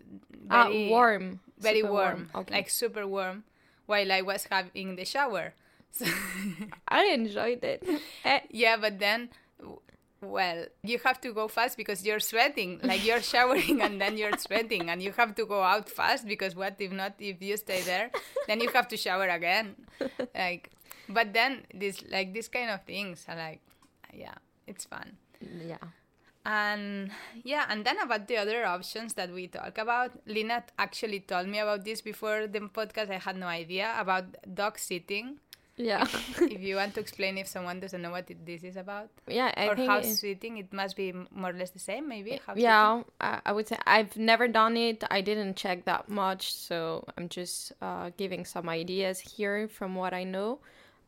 ah 0.51 0.69
very 0.69 0.89
warm. 0.89 1.41
very 1.59 1.81
super 1.81 1.93
warm, 1.93 2.31
okay. 2.35 2.55
Like 2.55 2.69
super 2.71 3.07
warm 3.07 3.45
while 3.87 4.13
i 4.13 4.21
was 4.23 4.45
having 4.51 4.97
the 4.97 5.05
shower. 5.05 5.55
So 5.91 6.07
I 6.89 7.05
enjoyed 7.13 7.63
it. 7.65 7.83
Yeah, 8.51 8.77
but 8.81 8.99
then, 8.99 9.29
well, 10.23 10.67
you 10.83 10.99
have 11.05 11.21
to 11.23 11.33
go 11.33 11.49
fast 11.49 11.77
because 11.77 12.05
you're 12.07 12.21
sweating. 12.21 12.81
Like 12.83 13.05
you're 13.05 13.23
showering 13.23 13.83
and 13.83 14.01
then 14.01 14.17
you're 14.17 14.37
sweating, 14.39 14.89
and 14.91 15.03
you 15.03 15.13
have 15.13 15.35
to 15.37 15.45
go 15.47 15.63
out 15.63 15.89
fast 15.89 16.27
because 16.27 16.55
what 16.55 16.77
if 16.79 16.93
not? 16.93 17.15
If 17.19 17.43
you 17.43 17.57
stay 17.57 17.83
there, 17.83 18.11
then 18.47 18.61
you 18.61 18.71
have 18.71 18.89
to 18.89 18.97
shower 18.97 19.29
again. 19.29 19.75
Like, 20.35 20.71
but 21.09 21.33
then 21.33 21.63
this 21.75 22.03
like 22.11 22.33
this 22.35 22.49
kind 22.49 22.71
of 22.71 22.83
things 22.85 23.25
are 23.29 23.37
like, 23.37 23.61
yeah, 24.13 24.35
it's 24.67 24.85
fun. 24.85 25.17
yeah. 25.67 25.79
And 26.45 27.11
yeah, 27.45 27.67
and 27.69 27.85
then 27.85 28.01
about 28.01 28.27
the 28.27 28.37
other 28.37 28.65
options 28.67 29.15
that 29.15 29.31
we 29.33 29.47
talk 29.47 29.79
about, 29.79 30.11
Lina 30.27 30.65
actually 30.79 31.21
told 31.21 31.47
me 31.47 31.59
about 31.61 31.85
this 31.85 32.01
before 32.01 32.49
the 32.49 32.61
podcast. 32.61 33.11
I 33.11 33.19
had 33.19 33.37
no 33.37 33.47
idea 33.47 33.95
about 33.99 34.25
dog 34.55 34.79
sitting. 34.79 35.39
Yeah. 35.83 36.07
if 36.41 36.61
you 36.61 36.77
want 36.77 36.95
to 36.95 37.01
explain 37.01 37.39
if 37.39 37.47
someone 37.47 37.81
doesn't 37.81 38.01
know 38.01 38.11
what 38.11 38.31
it, 38.31 38.45
this 38.47 38.63
is 38.63 38.77
about, 38.77 39.11
yeah, 39.27 39.53
I 39.57 39.69
or 39.69 39.77
think 39.77 39.91
house 39.91 40.21
sitting, 40.21 40.59
it 40.59 40.73
must 40.73 40.97
be 40.97 41.13
more 41.13 41.51
or 41.51 41.53
less 41.53 41.71
the 41.71 41.79
same, 41.79 42.09
maybe. 42.09 42.41
House 42.47 42.57
yeah, 42.57 43.03
I, 43.21 43.41
I 43.47 43.53
would 43.53 43.69
say 43.69 43.77
I've 43.87 44.17
never 44.17 44.49
done 44.49 44.77
it. 44.77 45.05
I 45.11 45.21
didn't 45.21 45.57
check 45.57 45.85
that 45.87 46.09
much, 46.09 46.55
so 46.55 47.05
I'm 47.17 47.29
just 47.29 47.73
uh, 47.83 48.11
giving 48.17 48.45
some 48.45 48.69
ideas 48.69 49.21
here 49.21 49.69
from 49.69 49.95
what 49.95 50.15
I 50.15 50.25
know. 50.25 50.61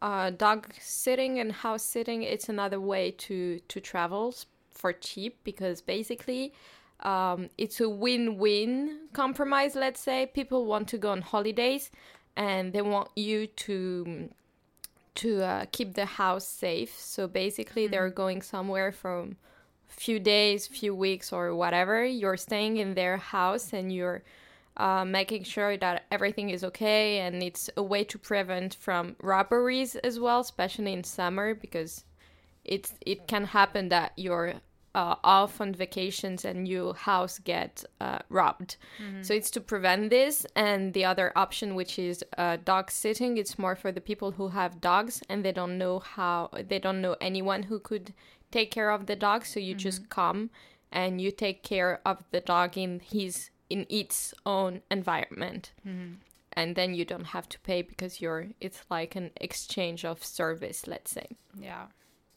Uh, 0.02 0.30
dog 0.30 0.68
sitting 0.80 1.38
and 1.38 1.52
house 1.52 1.82
sitting, 1.82 2.22
it's 2.22 2.48
another 2.48 2.80
way 2.80 3.12
to 3.12 3.60
to 3.68 3.80
travel 3.80 4.34
for 4.72 4.92
cheap 4.92 5.38
because 5.44 5.80
basically 5.80 6.52
um, 7.00 7.48
it's 7.58 7.80
a 7.80 7.88
win-win 7.88 9.08
compromise. 9.12 9.74
Let's 9.74 10.00
say 10.00 10.26
people 10.26 10.66
want 10.66 10.88
to 10.88 10.98
go 10.98 11.10
on 11.10 11.22
holidays 11.22 11.90
and 12.36 12.72
they 12.72 12.82
want 12.82 13.08
you 13.16 13.46
to 13.46 14.28
to 15.16 15.42
uh, 15.42 15.64
keep 15.72 15.94
the 15.94 16.04
house 16.04 16.46
safe. 16.46 16.98
So 16.98 17.26
basically, 17.28 17.86
they're 17.86 18.10
going 18.10 18.42
somewhere 18.42 18.92
from 18.92 19.36
few 19.88 20.18
days, 20.18 20.66
few 20.66 20.94
weeks, 20.94 21.32
or 21.32 21.54
whatever. 21.54 22.04
You're 22.04 22.36
staying 22.36 22.78
in 22.78 22.94
their 22.94 23.16
house 23.16 23.72
and 23.72 23.92
you're 23.92 24.22
uh, 24.76 25.04
making 25.04 25.44
sure 25.44 25.76
that 25.76 26.04
everything 26.10 26.50
is 26.50 26.64
okay. 26.64 27.20
And 27.20 27.42
it's 27.42 27.70
a 27.76 27.82
way 27.82 28.04
to 28.04 28.18
prevent 28.18 28.74
from 28.74 29.16
robberies 29.22 29.96
as 29.96 30.18
well, 30.18 30.40
especially 30.40 30.92
in 30.92 31.04
summer 31.04 31.54
because 31.54 32.04
it's 32.64 32.94
it 33.04 33.28
can 33.28 33.44
happen 33.44 33.90
that 33.90 34.12
you're 34.16 34.54
uh, 34.94 35.16
off 35.24 35.60
on 35.60 35.74
vacations 35.74 36.44
and 36.44 36.68
your 36.68 36.94
house 36.94 37.38
get 37.40 37.84
uh, 38.00 38.18
robbed. 38.28 38.76
So 39.22 39.34
it's 39.34 39.50
to 39.50 39.60
prevent 39.60 40.10
this. 40.10 40.46
And 40.54 40.92
the 40.94 41.04
other 41.04 41.32
option, 41.36 41.74
which 41.74 41.98
is 41.98 42.24
uh, 42.38 42.58
dog 42.64 42.90
sitting, 42.90 43.36
it's 43.38 43.58
more 43.58 43.74
for 43.76 43.90
the 43.92 44.00
people 44.00 44.32
who 44.32 44.48
have 44.48 44.80
dogs 44.80 45.22
and 45.28 45.44
they 45.44 45.52
don't 45.52 45.78
know 45.78 45.98
how 45.98 46.50
they 46.68 46.78
don't 46.78 47.00
know 47.00 47.16
anyone 47.20 47.64
who 47.64 47.78
could 47.80 48.14
take 48.50 48.70
care 48.70 48.90
of 48.90 49.06
the 49.06 49.16
dog. 49.16 49.44
So 49.44 49.58
you 49.60 49.74
just 49.74 50.08
come 50.10 50.50
and 50.92 51.20
you 51.20 51.30
take 51.32 51.62
care 51.62 52.00
of 52.06 52.22
the 52.30 52.40
dog 52.40 52.78
in 52.78 53.00
his 53.00 53.50
in 53.68 53.86
its 53.88 54.32
own 54.46 54.82
environment 54.90 55.72
and 56.52 56.76
then 56.76 56.94
you 56.94 57.04
don't 57.04 57.24
have 57.24 57.48
to 57.48 57.58
pay 57.60 57.82
because 57.82 58.20
you're 58.20 58.46
it's 58.60 58.84
like 58.90 59.16
an 59.16 59.30
exchange 59.40 60.04
of 60.04 60.22
service 60.22 60.86
let's 60.86 61.10
say 61.10 61.26
Yeah, 61.58 61.86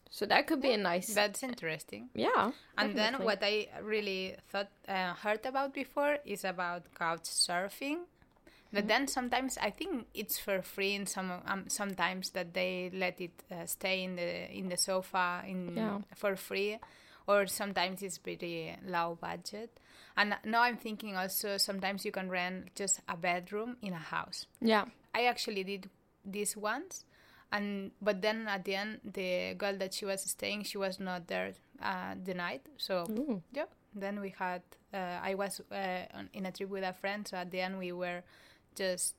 so 0.10 0.26
that 0.26 0.48
could 0.48 0.62
be 0.62 0.72
a 0.74 0.78
nice 0.78 1.14
that's 1.14 1.44
interesting. 1.44 2.10
yeah 2.16 2.52
And 2.78 2.96
then 2.96 3.16
what 3.24 3.40
I 3.42 3.68
really 3.82 4.36
thought 4.50 4.70
uh, 4.88 5.14
heard 5.16 5.46
about 5.46 5.74
before 5.74 6.18
is 6.26 6.46
about 6.46 6.84
couch 6.96 7.24
surfing. 7.24 8.06
But 8.74 8.84
Mm-hmm. 8.84 8.88
then 8.88 9.08
sometimes 9.08 9.58
I 9.58 9.72
think 9.72 10.08
it's 10.14 10.38
for 10.38 10.62
free, 10.62 10.96
and 10.96 11.08
some 11.08 11.32
um, 11.46 11.66
sometimes 11.70 12.32
that 12.32 12.54
they 12.54 12.92
let 12.94 13.20
it 13.22 13.32
uh, 13.52 13.66
stay 13.66 14.04
in 14.04 14.16
the 14.16 14.52
in 14.52 14.70
the 14.70 14.78
sofa 14.78 15.44
in 15.48 15.70
Yeah. 15.76 16.00
for 16.16 16.36
free, 16.36 16.78
or 17.28 17.48
sometimes 17.48 18.02
it's 18.04 18.18
pretty 18.20 18.76
low 18.86 19.18
budget. 19.22 19.70
And 20.18 20.36
now 20.44 20.62
I'm 20.64 20.78
thinking 20.78 21.16
also 21.16 21.58
sometimes 21.58 22.06
you 22.06 22.12
can 22.12 22.30
rent 22.30 22.76
just 22.76 23.00
a 23.08 23.16
bedroom 23.18 23.78
in 23.82 23.94
a 23.94 23.98
house. 24.16 24.46
yeah 24.62 24.86
I 25.16 25.26
actually 25.26 25.64
did 25.64 25.90
this 26.26 26.56
once, 26.58 27.06
and 27.52 27.92
but 28.02 28.22
then 28.22 28.48
at 28.48 28.66
the 28.66 28.76
end, 28.76 29.00
the 29.04 29.54
girl 29.58 29.76
that 29.78 29.94
she 29.94 30.06
was 30.06 30.22
staying, 30.22 30.64
she 30.64 30.78
was 30.78 31.00
not 31.00 31.28
there 31.28 31.54
uh, 31.82 32.16
the 32.24 32.34
night. 32.34 32.66
So 32.78 33.06
Ooh. 33.10 33.42
yeah, 33.54 33.66
then 33.96 34.20
we 34.20 34.34
had. 34.38 34.62
Uh, 34.94 35.20
I 35.22 35.36
was 35.36 35.62
uh, 35.72 36.06
on, 36.14 36.30
in 36.34 36.46
a 36.46 36.52
trip 36.52 36.70
with 36.70 36.84
a 36.84 36.94
friend, 36.94 37.28
so 37.28 37.38
at 37.38 37.52
the 37.52 37.60
end 37.62 37.78
we 37.78 37.92
were 37.92 38.24
just 38.76 39.16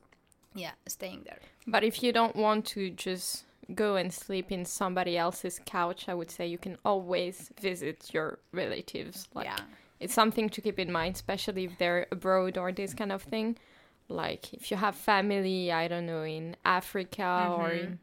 yeah 0.55 0.71
staying 0.87 1.21
there. 1.25 1.37
but 1.67 1.83
if 1.83 2.01
you 2.01 2.11
don't 2.11 2.35
want 2.35 2.65
to 2.65 2.89
just 2.89 3.45
go 3.75 3.95
and 3.97 4.11
sleep 4.11 4.51
in 4.51 4.65
somebody 4.65 5.15
else's 5.15 5.59
couch 5.65 6.09
i 6.09 6.13
would 6.13 6.31
say 6.31 6.47
you 6.47 6.57
can 6.57 6.75
always 6.83 7.51
visit 7.61 8.11
your 8.13 8.39
relatives 8.51 9.27
like 9.35 9.45
yeah, 9.45 9.59
it's 9.99 10.13
something 10.13 10.49
to 10.49 10.59
keep 10.59 10.79
in 10.79 10.91
mind 10.91 11.13
especially 11.13 11.65
if 11.65 11.77
they're 11.77 12.07
abroad 12.11 12.57
or 12.57 12.71
this 12.71 12.95
kind 12.95 13.11
of 13.11 13.21
thing 13.21 13.55
like 14.07 14.51
if 14.55 14.71
you 14.71 14.77
have 14.77 14.95
family 14.95 15.71
i 15.71 15.87
don't 15.87 16.07
know 16.07 16.23
in 16.23 16.55
africa 16.65 17.49
or 17.55 17.69
Mhm. 17.69 17.83
in 17.83 17.99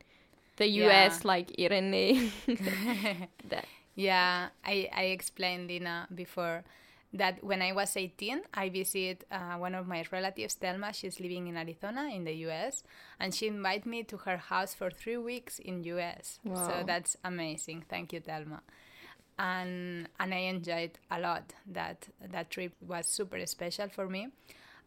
the 0.57 0.67
Yeah. 0.73 1.19
us 1.19 1.25
like 1.25 1.53
irene 1.59 2.33
that 3.49 3.69
yeah. 3.95 4.49
I 4.65 4.89
I 4.93 5.05
explained 5.05 5.69
Lina 5.69 6.09
before. 6.15 6.65
That 7.13 7.43
when 7.43 7.63
I 7.63 7.73
was 7.73 7.97
18, 7.97 8.43
I 8.53 8.69
visited 8.69 9.25
uh, 9.31 9.57
one 9.57 9.75
of 9.75 9.87
my 9.87 10.05
relatives, 10.13 10.55
Thelma. 10.55 10.93
She's 10.93 11.21
living 11.21 11.47
in 11.47 11.57
Arizona 11.57 12.11
in 12.13 12.25
the 12.25 12.35
US, 12.47 12.83
and 13.21 13.35
she 13.35 13.47
invited 13.47 13.87
me 13.87 14.03
to 14.05 14.17
her 14.19 14.37
house 14.37 14.75
for 14.75 14.91
three 14.91 15.17
weeks 15.17 15.59
in 15.59 15.85
US. 15.85 16.41
Wow. 16.45 16.55
So 16.67 16.83
that's 16.85 17.17
amazing. 17.25 17.85
Thank 17.89 18.13
you, 18.13 18.21
Thelma. 18.21 18.63
And 19.39 20.09
and 20.19 20.35
I 20.35 20.39
enjoyed 20.49 20.99
a 21.11 21.21
lot. 21.21 21.55
That 21.67 22.09
that 22.21 22.51
trip 22.51 22.73
was 22.81 23.07
super 23.07 23.45
special 23.47 23.89
for 23.89 24.09
me. 24.09 24.29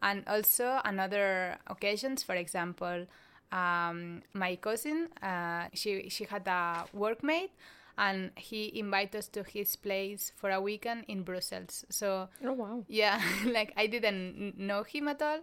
And 0.02 0.24
also 0.26 0.80
another 0.84 1.58
occasions, 1.66 2.22
for 2.22 2.34
example, 2.34 3.06
um, 3.52 4.22
my 4.32 4.56
cousin, 4.56 5.08
uh, 5.22 5.68
she 5.74 6.08
she 6.08 6.24
had 6.24 6.46
a 6.48 6.84
workmate, 6.96 7.50
and 7.98 8.30
he 8.36 8.78
invited 8.78 9.16
us 9.18 9.28
to 9.28 9.42
his 9.42 9.76
place 9.76 10.32
for 10.36 10.50
a 10.50 10.60
weekend 10.60 11.04
in 11.08 11.22
Brussels. 11.22 11.84
So 11.90 12.28
oh 12.44 12.52
wow 12.52 12.84
yeah, 12.88 13.20
like 13.46 13.72
I 13.76 13.86
didn't 13.86 14.58
know 14.58 14.82
him 14.82 15.08
at 15.08 15.22
all, 15.22 15.40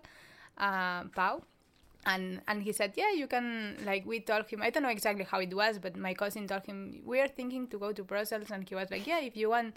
uh, 0.57 1.03
Pau. 1.15 1.43
And 2.05 2.41
and 2.47 2.63
he 2.63 2.71
said, 2.71 2.93
yeah, 2.95 3.11
you 3.11 3.27
can. 3.27 3.75
Like 3.83 4.05
we 4.05 4.21
told 4.21 4.47
him, 4.47 4.61
I 4.61 4.69
don't 4.69 4.83
know 4.83 4.89
exactly 4.89 5.25
how 5.25 5.39
it 5.39 5.53
was, 5.53 5.77
but 5.77 5.97
my 5.97 6.13
cousin 6.13 6.47
told 6.47 6.65
him 6.65 7.01
we 7.05 7.19
are 7.19 7.27
thinking 7.27 7.67
to 7.67 7.77
go 7.77 7.91
to 7.91 8.03
Brussels, 8.03 8.49
and 8.49 8.67
he 8.67 8.75
was 8.75 8.89
like, 8.89 9.05
yeah, 9.05 9.19
if 9.19 9.35
you 9.35 9.49
want, 9.49 9.75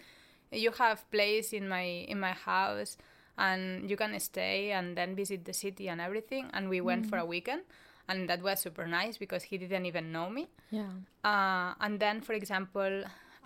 you 0.53 0.71
have 0.73 1.11
place 1.11 1.53
in 1.53 1.69
my 1.69 1.83
in 1.83 2.21
my 2.21 2.33
house, 2.33 2.97
and 3.37 3.91
you 3.91 3.97
can 3.97 4.19
stay 4.21 4.71
and 4.71 4.97
then 4.97 5.17
visit 5.17 5.45
the 5.45 5.53
city 5.53 5.89
and 5.89 6.01
everything. 6.01 6.51
And 6.53 6.69
we 6.69 6.81
went 6.81 7.07
for 7.07 7.19
a 7.19 7.25
weekend, 7.25 7.63
and 8.11 8.29
that 8.29 8.41
was 8.43 8.57
super 8.67 8.87
nice 9.01 9.15
because 9.25 9.43
he 9.51 9.57
didn't 9.63 9.87
even 9.87 10.07
know 10.17 10.29
me. 10.39 10.45
yeah 10.79 10.93
Uh, 11.31 11.71
and 11.85 11.95
then, 12.05 12.17
for 12.27 12.35
example, 12.41 12.95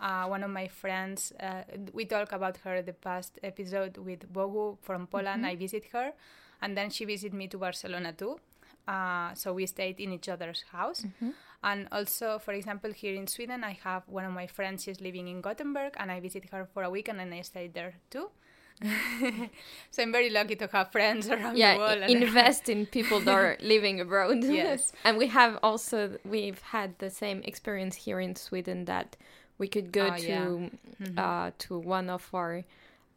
uh, 0.07 0.25
one 0.35 0.43
of 0.47 0.51
my 0.61 0.67
friends, 0.83 1.19
uh, 1.47 1.63
we 1.99 2.05
talk 2.15 2.33
about 2.39 2.57
her 2.65 2.77
the 2.91 2.97
past 3.09 3.33
episode 3.51 3.95
with 4.09 4.21
Bogu 4.37 4.67
from 4.87 5.01
Poland. 5.15 5.41
I 5.53 5.55
visit 5.67 5.85
her, 5.95 6.09
and 6.63 6.71
then 6.79 6.89
she 6.95 7.05
visited 7.05 7.35
me 7.41 7.47
to 7.53 7.59
Barcelona 7.67 8.13
too. 8.23 8.35
Uh, 8.95 9.31
so 9.35 9.47
we 9.59 9.65
stayed 9.67 9.99
in 10.05 10.13
each 10.17 10.29
other's 10.35 10.63
house. 10.77 11.01
And 11.63 11.89
also, 11.91 12.39
for 12.39 12.53
example, 12.53 12.93
here 12.93 13.15
in 13.21 13.27
Sweden, 13.27 13.65
I 13.65 13.75
have 13.85 14.03
one 14.19 14.27
of 14.29 14.33
my 14.33 14.47
friends. 14.57 14.85
She's 14.85 15.01
living 15.01 15.27
in 15.29 15.41
Gothenburg, 15.41 15.93
and 16.01 16.09
I 16.13 16.21
visit 16.21 16.45
her 16.53 16.63
for 16.73 16.83
a 16.83 16.91
weekend, 16.97 17.19
and 17.21 17.33
I 17.33 17.43
stayed 17.43 17.73
there 17.73 17.95
too. 18.11 18.27
so 19.91 20.03
I'm 20.03 20.13
very 20.13 20.31
lucky 20.31 20.57
to 20.57 20.67
have 20.73 20.91
friends 20.93 21.29
around 21.29 21.55
the 21.55 21.61
yeah 21.61 21.77
world. 21.77 22.03
i- 22.03 22.07
invest 22.07 22.69
in 22.75 22.87
people 22.87 23.21
that 23.21 23.35
are 23.35 23.57
living 23.61 24.01
abroad 24.01 24.43
Yes. 24.63 24.93
and 25.05 25.17
we 25.17 25.29
have 25.29 25.59
also 25.63 26.19
we've 26.25 26.61
had 26.61 26.99
the 26.99 27.11
same 27.11 27.41
experience 27.45 27.95
here 27.97 28.21
in 28.21 28.35
sweden 28.37 28.85
that 28.87 29.17
we 29.59 29.69
could 29.69 29.93
go 29.93 30.09
Oh, 30.13 30.17
to 30.17 30.27
yeah. 30.27 30.47
Mm-hmm. 30.47 31.19
uh, 31.19 31.51
to 31.59 31.79
one 31.79 32.11
of 32.11 32.29
our 32.35 32.65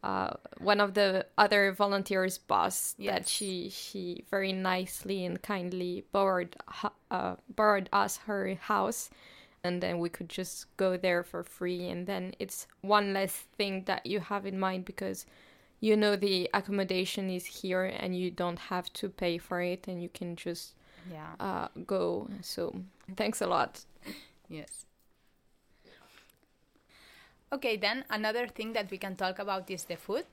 uh, 0.04 0.34
one 0.60 0.80
of 0.80 0.94
the 0.94 1.26
other 1.38 1.72
volunteers 1.72 2.38
boss 2.38 2.96
that 3.00 3.28
she 3.28 3.70
she 3.70 4.24
very 4.30 4.54
nicely 4.54 5.26
and 5.26 5.42
kindly 5.42 6.04
borrowed 6.12 6.56
uh, 7.10 7.36
borrowed 7.50 7.90
us 7.92 8.18
her 8.28 8.54
house 8.62 9.10
and 9.64 9.82
then 9.82 10.00
we 10.00 10.10
could 10.10 10.30
just 10.30 10.66
go 10.78 10.98
there 10.98 11.24
for 11.24 11.44
free 11.44 11.88
and 11.88 12.08
then 12.08 12.34
it's 12.40 12.68
one 12.82 13.14
less 13.14 13.46
thing 13.58 13.84
that 13.86 14.06
you 14.06 14.20
have 14.20 14.46
in 14.46 14.60
mind 14.60 14.86
because 14.86 15.26
you 15.80 15.96
know 15.96 16.16
the 16.16 16.50
accommodation 16.54 17.30
is 17.30 17.46
here 17.46 17.84
and 17.84 18.18
you 18.18 18.32
don't 18.32 18.60
have 18.60 18.92
to 18.94 19.10
pay 19.10 19.38
for 19.38 19.62
it 19.62 19.88
and 19.88 20.02
you 20.02 20.10
can 20.10 20.36
just 20.36 20.74
yeah. 21.12 21.34
uh, 21.40 21.68
go 21.86 22.28
so 22.42 22.74
thanks 23.16 23.42
a 23.42 23.48
lot 23.48 23.86
Yes. 24.50 24.86
Okay, 27.52 27.78
then 27.78 28.04
another 28.10 28.48
thing 28.48 28.74
that 28.74 28.92
we 28.92 28.98
can 28.98 29.16
talk 29.16 29.40
about 29.40 29.70
is 29.70 29.86
the 29.86 29.96
food. 29.96 30.26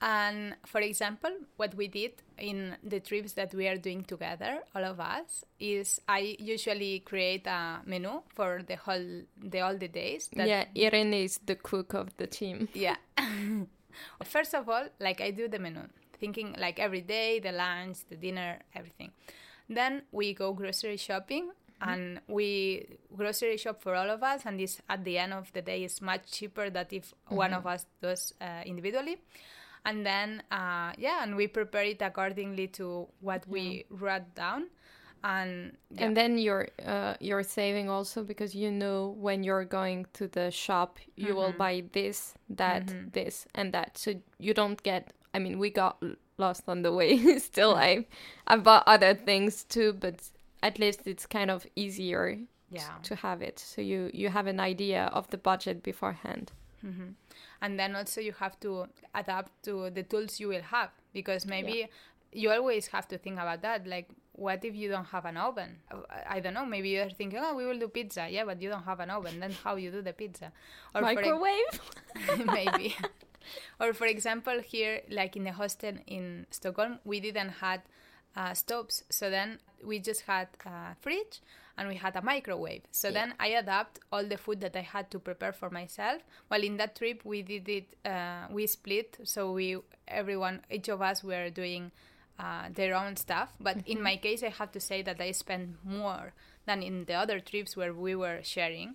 And 0.00 0.56
for 0.66 0.80
example, 0.80 1.30
what 1.56 1.74
we 1.74 1.88
did 1.88 2.12
in 2.38 2.76
the 2.82 3.00
trips 3.00 3.32
that 3.32 3.54
we 3.54 3.68
are 3.68 3.76
doing 3.76 4.04
together, 4.04 4.60
all 4.74 4.84
of 4.84 5.00
us, 5.00 5.44
is 5.58 6.00
I 6.08 6.36
usually 6.38 7.00
create 7.00 7.46
a 7.46 7.80
menu 7.86 8.22
for 8.34 8.62
the 8.66 8.76
whole 8.76 9.22
the 9.42 9.60
all 9.60 9.76
the 9.76 9.88
days. 9.88 10.28
Yeah, 10.34 10.66
Irene 10.76 11.14
is 11.14 11.40
the 11.46 11.54
cook 11.54 11.94
of 11.94 12.16
the 12.16 12.26
team. 12.26 12.68
Yeah. 12.74 12.96
First 14.24 14.54
of 14.54 14.68
all, 14.68 14.88
like 15.00 15.20
I 15.20 15.30
do 15.30 15.48
the 15.48 15.58
menu, 15.58 15.82
thinking 16.18 16.54
like 16.58 16.78
every 16.78 17.00
day, 17.02 17.38
the 17.38 17.52
lunch, 17.52 17.98
the 18.10 18.16
dinner, 18.16 18.58
everything. 18.74 19.12
Then 19.68 20.02
we 20.12 20.34
go 20.34 20.52
grocery 20.52 20.98
shopping 20.98 21.50
and 21.80 22.20
we 22.28 22.86
grocery 23.16 23.56
shop 23.56 23.82
for 23.82 23.94
all 23.94 24.10
of 24.10 24.22
us 24.22 24.42
and 24.44 24.58
this 24.58 24.80
at 24.88 25.04
the 25.04 25.18
end 25.18 25.32
of 25.32 25.52
the 25.52 25.62
day 25.62 25.84
is 25.84 26.00
much 26.00 26.30
cheaper 26.30 26.70
than 26.70 26.86
if 26.90 27.12
one 27.28 27.52
of 27.52 27.66
us 27.66 27.86
does 28.00 28.32
uh, 28.40 28.62
individually 28.64 29.18
and 29.84 30.04
then 30.04 30.42
uh, 30.50 30.92
yeah 30.98 31.22
and 31.22 31.36
we 31.36 31.46
prepare 31.46 31.84
it 31.84 32.00
accordingly 32.02 32.66
to 32.66 33.06
what 33.20 33.46
we 33.48 33.84
wrote 33.90 34.34
down 34.34 34.66
and 35.24 35.72
yeah. 35.90 36.04
And 36.04 36.16
then 36.16 36.38
you're 36.38 36.68
uh, 36.84 37.14
you're 37.18 37.42
saving 37.42 37.88
also 37.88 38.22
because 38.22 38.54
you 38.54 38.70
know 38.70 39.16
when 39.18 39.42
you're 39.42 39.64
going 39.64 40.06
to 40.12 40.28
the 40.28 40.50
shop 40.50 40.98
you 41.16 41.34
will 41.34 41.52
buy 41.52 41.84
this, 41.92 42.34
that, 42.50 43.12
this, 43.12 43.46
and 43.54 43.72
that. 43.72 43.96
So 43.96 44.14
you 44.38 44.52
don't 44.52 44.80
get. 44.82 45.12
I 45.32 45.38
mean, 45.38 45.58
we 45.58 45.70
got 45.70 46.02
lost 46.36 46.64
on 46.68 46.82
the 46.82 46.92
way. 46.92 47.38
Still, 47.38 47.74
I 47.74 48.06
I 48.46 48.56
bought 48.56 48.84
other 48.86 49.14
things 49.14 49.64
too, 49.64 49.94
but 49.94 50.30
at 50.62 50.78
least 50.78 51.06
it's 51.06 51.26
kind 51.26 51.50
of 51.50 51.66
easier 51.74 52.38
yeah 52.70 52.98
to 53.04 53.16
have 53.16 53.40
it. 53.40 53.58
So 53.58 53.80
you 53.80 54.10
you 54.12 54.28
have 54.28 54.46
an 54.46 54.60
idea 54.60 55.06
of 55.06 55.30
the 55.30 55.38
budget 55.38 55.82
beforehand. 55.82 56.52
And 57.62 57.78
then 57.78 57.96
also 57.96 58.20
you 58.20 58.32
have 58.32 58.58
to 58.60 58.86
adapt 59.14 59.50
to 59.64 59.90
the 59.90 60.02
tools 60.02 60.38
you 60.40 60.48
will 60.48 60.62
have 60.62 60.90
because 61.12 61.46
maybe 61.46 61.88
you 62.32 62.50
always 62.50 62.88
have 62.88 63.06
to 63.08 63.16
think 63.18 63.38
about 63.38 63.62
that 63.62 63.86
like 63.86 64.08
what 64.32 64.64
if 64.64 64.74
you 64.74 64.88
don't 64.90 65.04
have 65.06 65.24
an 65.24 65.36
oven? 65.36 65.76
Uh, 65.90 65.98
I- 66.28 66.40
don't 66.40 66.54
know 66.54 66.66
maybe 66.66 66.88
you're 66.90 67.08
thinking 67.10 67.38
oh 67.40 67.54
we 67.54 67.64
will 67.64 67.78
do 67.78 67.88
pizza. 67.88 68.26
Yeah 68.28 68.44
but 68.44 68.60
you 68.60 68.68
don't 68.68 68.82
have 68.84 69.00
an 69.00 69.10
oven 69.10 69.38
then 69.40 69.52
how 69.64 69.76
you 69.76 69.90
do 69.90 70.02
the 70.02 70.12
pizza? 70.12 70.52
Or 70.94 71.00
Microwave. 71.00 71.80
maybe. 72.46 72.96
Or 73.80 73.92
for 73.94 74.06
example 74.06 74.60
here 74.60 75.02
like 75.08 75.36
in 75.36 75.44
the 75.44 75.52
hostel 75.52 75.94
in 76.06 76.46
stockholm 76.50 76.98
we 77.04 77.20
didn't 77.20 77.50
had 77.60 77.82
uh, 78.36 78.52
stoves 78.54 79.04
so 79.10 79.30
then 79.30 79.58
we 79.84 80.00
just 80.00 80.22
had 80.22 80.48
a 80.66 80.96
fridge 81.00 81.40
and 81.76 81.88
we 81.88 81.96
had 81.96 82.14
a 82.16 82.22
microwave. 82.22 82.82
So 82.90 83.08
Yeah. 83.08 83.14
then 83.18 83.34
i 83.40 83.48
adapt 83.48 83.98
all 84.12 84.24
the 84.24 84.36
food 84.36 84.60
that 84.60 84.76
i 84.76 84.80
had 84.94 85.10
to 85.10 85.18
prepare 85.18 85.52
for 85.52 85.70
myself. 85.70 86.22
Well 86.50 86.62
in 86.62 86.76
that 86.78 86.96
trip 86.96 87.24
we 87.24 87.42
did 87.42 87.68
it 87.68 87.86
uh, 88.04 88.46
we 88.50 88.66
split. 88.66 89.18
So 89.24 89.52
we 89.52 89.78
everyone 90.06 90.62
each 90.70 90.88
of 90.88 91.00
us 91.02 91.24
were 91.24 91.50
doing 91.50 91.90
uh, 92.38 92.68
their 92.72 92.94
own 92.94 93.16
stuff. 93.16 93.52
But 93.60 93.76
in 93.86 94.00
my 94.02 94.16
case 94.16 94.42
i 94.42 94.50
have 94.60 94.70
to 94.72 94.80
say 94.80 95.02
that 95.02 95.20
i 95.20 95.32
spent 95.32 95.76
more 95.84 96.32
than 96.66 96.82
in 96.82 97.04
the 97.04 97.14
other 97.14 97.40
trips 97.40 97.76
where 97.76 97.92
we 97.92 98.14
were 98.14 98.40
sharing. 98.42 98.94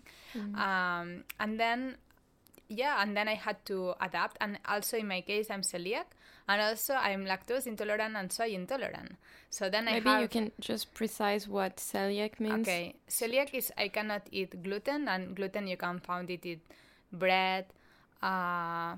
Um, 0.56 1.24
and 1.40 1.60
then 1.60 1.98
yeah 2.68 3.02
and 3.02 3.16
then 3.18 3.28
i 3.28 3.34
had 3.36 3.58
to 3.66 3.94
adapt. 4.02 4.38
And 4.42 4.60
also 4.68 4.98
in 4.98 5.08
my 5.08 5.22
case 5.22 5.48
i'm 5.52 5.62
celiac 5.62 6.06
and 6.50 6.62
also 6.62 6.96
i'm 6.96 7.26
lactose 7.26 7.68
intolerant 7.68 8.16
and 8.18 8.32
soy 8.32 8.50
intolerant. 8.50 9.16
So 9.52 9.70
then 9.70 9.86
Maybe 9.86 10.10
i 10.10 10.14
have 10.14 10.22
you 10.24 10.28
can 10.28 10.52
just 10.60 10.94
precise 10.94 11.48
what 11.48 11.78
celiac 11.78 12.40
means. 12.40 12.68
okay 12.68 12.96
celiac 13.08 13.54
is 13.54 13.72
i 13.78 13.88
cannot 13.88 14.24
eat 14.32 14.62
gluten 14.64 15.08
and 15.08 15.36
gluten 15.36 15.68
you 15.68 15.78
can 15.78 16.00
find 16.00 16.30
it 16.30 16.46
in 16.46 16.60
bread 17.14 17.66
uh, 18.22 18.96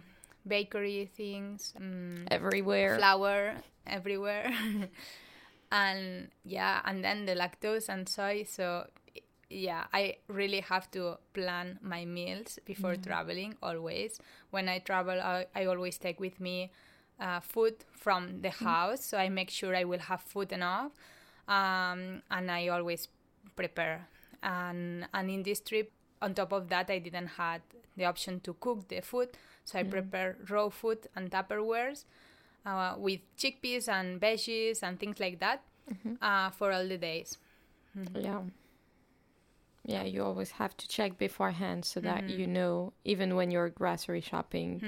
bakery 0.48 1.10
things 1.16 1.74
mm, 1.80 2.26
Everywhere. 2.32 2.98
flour 2.98 3.54
everywhere. 3.86 4.52
And 5.74 6.28
yeah 6.44 6.82
and 6.84 7.04
then 7.04 7.26
the 7.26 7.34
lactose 7.36 7.88
and 7.88 8.08
soy. 8.10 8.44
So 8.44 8.88
yeah 9.50 9.84
i 9.94 10.16
really 10.28 10.60
have 10.62 10.90
to 10.92 11.18
plan 11.34 11.78
my 11.82 12.04
meals 12.06 12.60
before 12.66 12.96
traveling 12.98 13.56
always. 13.64 14.20
When 14.50 14.68
i 14.68 14.80
travel 14.80 15.20
i, 15.22 15.46
I 15.56 15.66
always 15.66 15.98
take 15.98 16.20
with 16.20 16.40
me 16.42 16.72
uh, 17.22 17.40
food 17.42 17.76
from 17.94 18.42
the 18.42 18.52
house 18.52 19.06
so 19.06 19.18
i 19.18 19.30
make 19.30 19.50
sure 19.52 19.76
i 19.76 19.86
will 19.86 20.00
have 20.00 20.22
food 20.22 20.52
enough 20.54 20.92
um, 21.48 22.22
and 22.32 22.52
i 22.52 22.68
always 22.70 23.10
prepare. 23.56 24.08
And 24.44 25.08
and 25.14 25.30
in 25.32 25.44
this 25.44 25.62
trip 25.62 25.92
on 26.22 26.34
top 26.36 26.54
of 26.54 26.70
that 26.70 26.90
i 26.92 27.00
didn't 27.00 27.28
had 27.28 27.62
the 27.98 28.06
option 28.06 28.40
to 28.42 28.54
cook 28.56 28.88
the 28.90 29.02
food 29.02 29.30
so 29.66 29.80
i 29.80 29.84
prepare 29.84 30.38
raw 30.50 30.70
food 30.70 31.08
and 31.16 31.32
tupperwares 31.32 32.06
uh, 32.66 32.96
with 32.98 33.22
chickpeas 33.38 33.88
and 33.90 34.22
veggies 34.22 34.84
and 34.84 35.00
things 35.00 35.20
like 35.20 35.40
that 35.40 35.64
uh, 36.22 36.50
for 36.52 36.72
all 36.72 36.88
the 36.88 36.98
days. 36.98 37.38
Yeah. 38.16 38.42
Yeah, 39.86 40.04
you 40.04 40.24
always 40.24 40.52
have 40.52 40.76
to 40.78 40.88
check 40.88 41.18
beforehand 41.18 41.86
so 41.86 42.00
that 42.02 42.28
Mm-hmm. 42.28 42.30
you 42.30 42.48
know 42.48 42.94
even 43.06 43.36
when 43.36 43.52
you're 43.52 43.70
grocery 43.70 44.22
shopping 44.22 44.84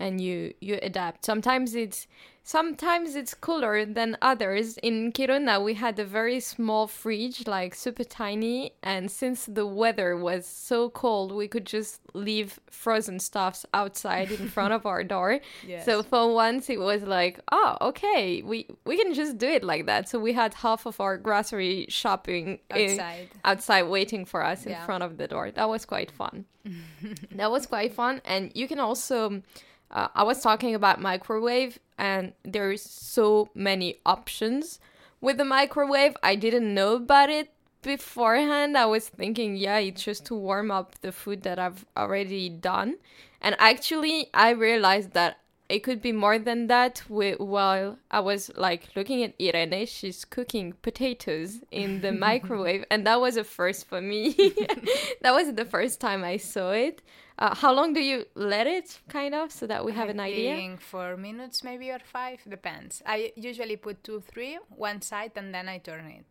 and 0.00 0.20
you 0.20 0.54
you 0.60 0.78
adapt. 0.82 1.24
Sometimes 1.24 1.74
it's 1.74 2.06
sometimes 2.44 3.14
it's 3.14 3.34
cooler 3.34 3.84
than 3.84 4.16
others. 4.22 4.78
In 4.78 5.12
Kiruna 5.12 5.62
we 5.62 5.74
had 5.74 5.98
a 5.98 6.04
very 6.04 6.40
small 6.40 6.86
fridge, 6.86 7.46
like 7.46 7.74
super 7.74 8.04
tiny, 8.04 8.72
and 8.82 9.10
since 9.10 9.44
the 9.46 9.66
weather 9.66 10.16
was 10.16 10.46
so 10.46 10.88
cold, 10.88 11.30
we 11.32 11.46
could 11.48 11.66
just 11.66 12.00
leave 12.14 12.58
frozen 12.70 13.18
stuffs 13.18 13.66
outside 13.74 14.30
in 14.30 14.48
front 14.48 14.72
of 14.72 14.86
our 14.86 15.04
door. 15.04 15.40
Yes. 15.66 15.84
So 15.84 16.02
for 16.02 16.32
once 16.32 16.70
it 16.70 16.80
was 16.80 17.02
like, 17.02 17.40
oh, 17.52 17.76
okay, 17.90 18.42
we 18.42 18.66
we 18.86 18.96
can 18.96 19.12
just 19.14 19.36
do 19.38 19.48
it 19.48 19.62
like 19.64 19.86
that. 19.86 20.08
So 20.08 20.18
we 20.18 20.32
had 20.32 20.54
half 20.54 20.86
of 20.86 21.00
our 21.00 21.18
grocery 21.18 21.86
shopping 21.88 22.60
in- 22.74 22.90
Outside. 23.00 23.28
outside 23.44 23.82
waiting 23.84 24.24
for 24.24 24.42
us 24.44 24.64
in 24.64 24.76
front 24.86 25.02
of 25.02 25.18
the 25.18 25.26
door. 25.28 25.50
That 25.50 25.68
was 25.68 25.84
quite 25.84 26.10
fun. 26.10 26.44
that 27.34 27.50
was 27.50 27.66
quite 27.66 27.92
fun, 27.94 28.20
and 28.24 28.52
you 28.54 28.66
can 28.68 28.78
also. 28.78 29.42
Uh, 29.90 30.08
I 30.14 30.22
was 30.22 30.42
talking 30.42 30.74
about 30.74 31.00
microwave, 31.00 31.78
and 31.96 32.32
there's 32.44 32.82
so 32.82 33.48
many 33.54 34.00
options 34.04 34.80
with 35.20 35.38
the 35.38 35.44
microwave. 35.44 36.16
I 36.22 36.34
didn't 36.34 36.72
know 36.74 36.96
about 36.96 37.30
it 37.30 37.50
beforehand. 37.82 38.76
I 38.76 38.86
was 38.86 39.08
thinking, 39.08 39.56
yeah, 39.56 39.78
it's 39.78 40.04
just 40.04 40.26
to 40.26 40.34
warm 40.34 40.70
up 40.70 41.00
the 41.00 41.12
food 41.12 41.42
that 41.42 41.58
I've 41.58 41.86
already 41.96 42.48
done, 42.48 42.96
and 43.40 43.56
actually, 43.58 44.28
I 44.34 44.50
realized 44.50 45.12
that 45.12 45.38
it 45.68 45.80
could 45.80 46.00
be 46.00 46.12
more 46.12 46.38
than 46.38 46.66
that. 46.68 47.02
Wi- 47.08 47.36
While 47.38 47.98
I 48.10 48.20
was 48.20 48.50
like 48.56 48.88
looking 48.96 49.22
at 49.22 49.34
Irene, 49.40 49.86
she's 49.86 50.24
cooking 50.24 50.74
potatoes 50.82 51.60
in 51.70 52.00
the 52.00 52.12
microwave, 52.28 52.84
and 52.90 53.06
that 53.06 53.20
was 53.20 53.36
a 53.36 53.44
first 53.44 53.86
for 53.88 54.00
me. 54.00 54.32
that 55.22 55.32
was 55.34 55.52
the 55.54 55.64
first 55.64 56.00
time 56.00 56.24
I 56.24 56.36
saw 56.38 56.70
it. 56.72 57.02
Uh, 57.38 57.54
how 57.54 57.72
long 57.72 57.92
do 57.92 58.00
you 58.00 58.24
let 58.34 58.66
it, 58.66 58.98
kind 59.08 59.32
of, 59.32 59.52
so 59.52 59.64
that 59.68 59.84
we 59.84 59.92
have 59.92 60.08
I 60.08 60.10
an 60.10 60.20
idea? 60.20 60.56
think 60.56 60.80
four 60.80 61.16
minutes 61.16 61.62
maybe 61.62 61.88
or 61.90 62.00
five 62.00 62.40
depends 62.48 63.00
i 63.06 63.32
usually 63.36 63.76
put 63.76 64.02
two 64.02 64.20
three 64.20 64.58
one 64.70 65.00
side 65.00 65.30
and 65.36 65.54
then 65.54 65.68
i 65.68 65.78
turn 65.78 66.06
it 66.06 66.26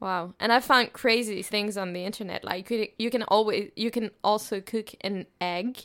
Wow. 0.00 0.32
And 0.40 0.50
I 0.50 0.60
found 0.60 0.94
crazy 0.94 1.42
things 1.42 1.76
on 1.76 1.92
the 1.92 2.02
internet. 2.02 2.42
Like 2.42 2.70
you, 2.70 2.88
you 2.98 3.10
can 3.10 3.22
always 3.24 3.70
you 3.76 3.90
can 3.90 4.10
also 4.24 4.62
cook 4.62 4.94
an 5.02 5.26
egg. 5.42 5.76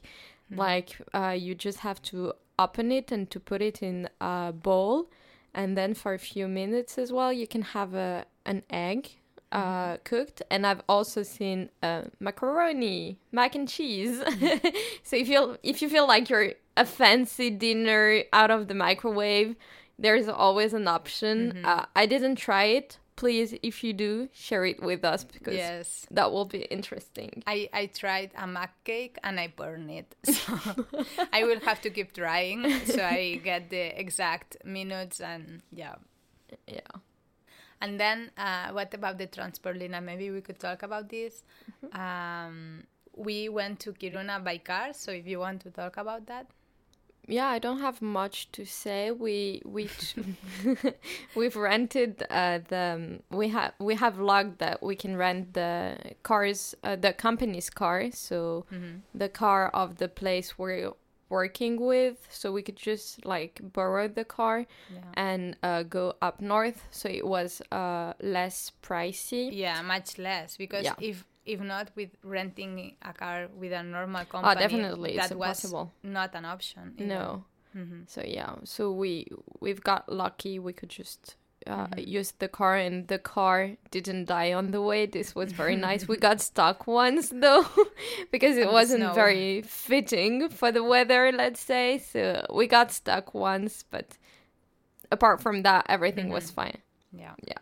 Like 0.56 0.96
uh, 1.14 1.36
you 1.38 1.54
just 1.56 1.80
have 1.80 2.02
to 2.04 2.34
open 2.60 2.92
it 2.92 3.12
and 3.12 3.30
to 3.32 3.40
put 3.40 3.62
it 3.62 3.82
in 3.82 4.10
a 4.22 4.54
bowl 4.54 5.10
and 5.54 5.78
then 5.78 5.94
for 5.94 6.14
a 6.14 6.20
few 6.20 6.48
minutes 6.48 6.98
as 6.98 7.12
well 7.12 7.32
you 7.32 7.48
can 7.48 7.62
have 7.62 7.94
a 7.94 8.26
an 8.46 8.64
egg 8.70 9.12
uh, 9.54 9.98
cooked 10.04 10.42
and 10.50 10.66
I've 10.66 10.82
also 10.90 11.22
seen 11.22 11.70
uh, 11.84 12.04
macaroni, 12.20 13.20
mac 13.32 13.56
and 13.56 13.70
cheese. 13.70 14.18
so 15.04 15.16
if 15.16 15.30
you 15.30 15.58
if 15.62 15.82
you 15.82 15.90
feel 15.90 16.08
like 16.08 16.30
you're 16.30 16.54
a 16.76 16.86
fancy 16.86 17.52
dinner 17.52 18.24
out 18.34 18.50
of 18.50 18.68
the 18.68 18.74
microwave, 18.74 19.56
there's 20.00 20.28
always 20.28 20.74
an 20.74 20.88
option. 20.88 21.64
Uh, 21.64 21.86
I 21.96 22.08
didn't 22.08 22.36
try 22.38 22.66
it. 22.66 22.98
Please, 23.16 23.54
if 23.62 23.84
you 23.84 23.94
do, 23.94 24.30
share 24.34 24.66
it 24.66 24.82
with 24.82 25.06
us 25.06 25.24
because 25.24 25.56
yes 25.56 26.08
that 26.12 26.32
will 26.32 26.46
be 26.46 26.62
interesting. 26.64 27.44
I, 27.46 27.70
I 27.74 27.86
tried 27.88 28.32
a 28.36 28.48
mug 28.48 28.70
cake 28.84 29.18
and 29.24 29.40
I 29.40 29.48
burned 29.48 29.92
it. 29.92 30.16
So 30.26 30.54
I 31.32 31.44
will 31.44 31.60
have 31.62 31.82
to 31.82 31.90
keep 31.90 32.14
trying 32.14 32.86
so 32.86 33.04
I 33.04 33.40
get 33.44 33.70
the 33.70 34.00
exact 34.00 34.58
minutes 34.66 35.22
and 35.22 35.62
yeah. 35.72 35.96
Yeah. 36.68 36.80
And 37.82 38.00
then 38.00 38.32
uh, 38.38 38.70
what 38.72 38.94
about 38.94 39.18
the 39.18 39.28
transport, 39.28 39.78
Lina? 39.78 40.00
Maybe 40.02 40.32
we 40.32 40.42
could 40.42 40.60
talk 40.60 40.84
about 40.84 41.10
this. 41.10 41.44
Um, 41.92 42.84
we 43.16 43.50
went 43.50 43.80
to 43.82 43.92
Kiruna 43.94 44.44
by 44.44 44.58
car, 44.58 44.94
so 44.94 45.12
if 45.12 45.28
you 45.28 45.40
want 45.40 45.62
to 45.64 45.70
talk 45.72 45.98
about 45.98 46.26
that. 46.28 46.48
Yeah, 47.28 47.48
I 47.48 47.60
don't 47.60 47.80
have 47.80 48.02
much 48.02 48.52
to 48.52 48.66
say. 48.66 49.12
We 49.12 49.62
we 49.66 49.90
we've 51.36 51.56
rented 51.56 52.24
uh, 52.30 52.60
the 52.68 53.20
we 53.30 53.50
have 53.50 53.74
we 53.80 53.96
have 53.96 54.20
logged 54.20 54.60
that 54.60 54.82
we 54.84 54.96
can 54.96 55.16
rent 55.16 55.54
the 55.54 55.98
cars 56.24 56.76
uh, 56.84 56.96
the 56.96 57.14
company's 57.14 57.70
car, 57.70 58.12
so 58.12 58.66
the 59.16 59.30
car 59.30 59.70
of 59.74 59.98
the 59.98 60.08
place 60.08 60.58
we're 60.58 60.92
working 61.30 61.82
with, 61.82 62.28
so 62.30 62.52
we 62.52 62.62
could 62.62 62.76
just 62.76 63.26
like 63.26 63.60
borrow 63.74 64.08
the 64.08 64.26
car 64.26 64.66
Yeah. 64.94 65.00
and 65.16 65.56
uh, 65.64 65.84
go 65.84 66.14
up 66.22 66.42
north. 66.42 66.84
So 66.92 67.10
it 67.10 67.26
was 67.26 67.62
uh, 67.72 68.14
less 68.22 68.72
pricey. 68.84 69.50
Yeah, 69.52 69.82
much 69.82 70.18
less 70.20 70.58
because 70.58 70.84
Yeah. 70.84 70.94
if 71.02 71.26
if 71.46 71.60
not 71.60 71.92
with 71.96 72.10
renting 72.24 72.96
a 73.02 73.14
car 73.14 73.48
with 73.58 73.72
a 73.74 73.84
normal 73.84 74.26
company, 74.26 74.56
Oh, 74.56 74.60
definitely, 74.60 75.16
it's 75.18 75.30
that 75.30 75.38
was 75.38 75.48
impossible. 75.64 75.92
not 76.04 76.34
an 76.36 76.46
option. 76.46 76.94
either. 76.98 77.08
No. 77.08 77.46
Mhm. 77.76 78.08
So 78.08 78.22
yeah, 78.26 78.56
so 78.64 78.92
we 78.92 79.28
we've 79.60 79.82
got 79.84 80.08
lucky. 80.12 80.60
We 80.60 80.74
could 80.74 80.90
just 80.90 81.36
uh, 81.66 81.88
Mm-hmm. 81.88 82.00
use 82.20 82.32
the 82.40 82.48
car, 82.50 82.76
and 82.76 83.08
the 83.08 83.18
car 83.18 83.78
didn't 83.90 84.26
die 84.26 84.52
on 84.54 84.72
the 84.72 84.82
way. 84.82 85.06
This 85.08 85.34
was 85.34 85.54
very 85.54 85.76
nice. 85.90 86.08
we 86.08 86.18
got 86.18 86.42
stuck 86.42 86.86
once 86.88 87.30
though, 87.30 87.66
because 88.32 88.58
it 88.58 88.68
the 88.68 88.72
wasn't 88.74 89.02
snow. 89.04 89.14
very 89.14 89.62
fitting 89.64 90.50
for 90.50 90.72
the 90.74 90.84
weather. 90.84 91.32
Let's 91.32 91.62
say 91.62 91.98
so. 92.00 92.46
We 92.54 92.68
got 92.68 92.92
stuck 92.92 93.34
once, 93.34 93.84
but 93.90 94.18
apart 95.12 95.42
from 95.42 95.64
that, 95.64 95.86
everything 95.90 96.30
was 96.30 96.46
Mm-hmm. 96.52 96.56
fine. 96.56 96.78
Yeah. 97.18 97.36
Yeah. 97.48 97.62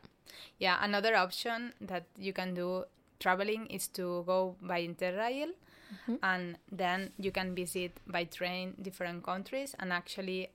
Yeah. 0.59 0.77
Another 0.81 1.15
option 1.15 1.73
that 1.81 2.05
you 2.17 2.33
can 2.33 2.53
do 2.53 2.85
traveling 3.21 3.67
is 3.67 3.87
to 3.89 4.23
go 4.25 4.55
by 4.61 4.81
Interrail, 4.81 5.51
Mm-hmm. 5.91 6.15
and 6.23 6.57
then 6.71 7.11
you 7.19 7.31
can 7.33 7.53
visit 7.53 7.91
by 8.07 8.23
train 8.23 8.75
different 8.81 9.23
countries. 9.25 9.75
And 9.77 9.91
actually, 9.91 10.49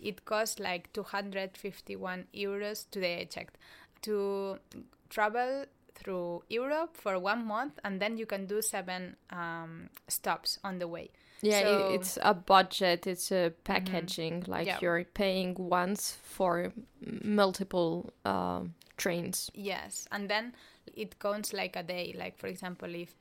it 0.00 0.24
costs 0.24 0.58
like 0.58 0.90
251 0.94 2.24
euros. 2.34 2.86
Today 2.90 3.20
I 3.20 3.24
checked 3.24 3.58
to 4.02 4.56
travel 5.10 5.66
through 5.94 6.42
Europe 6.48 6.96
for 6.96 7.18
one 7.18 7.44
month, 7.44 7.78
and 7.84 8.00
then 8.00 8.16
you 8.16 8.24
can 8.24 8.46
do 8.46 8.62
seven 8.62 9.16
um, 9.30 9.90
stops 10.08 10.58
on 10.64 10.78
the 10.78 10.88
way. 10.88 11.10
Yeah, 11.42 11.60
So- 11.60 11.66
Mm-hmm. 11.68 11.94
it's 11.94 12.18
a 12.22 12.32
budget. 12.34 13.06
It's 13.06 13.30
a 13.30 13.52
packaging. 13.64 14.44
Like 14.46 14.66
Yeah. 14.66 14.78
you're 14.80 15.04
paying 15.04 15.54
once 15.58 16.16
for 16.22 16.72
multiple 17.22 18.12
um 18.24 18.74
trains. 18.96 19.50
Yes, 19.54 20.08
and 20.10 20.28
then 20.30 20.54
it 20.96 21.18
counts 21.18 21.52
like 21.52 21.76
a 21.76 21.82
day. 21.82 22.14
Like 22.16 22.38
for 22.38 22.46
example, 22.46 22.94
if 22.94 23.14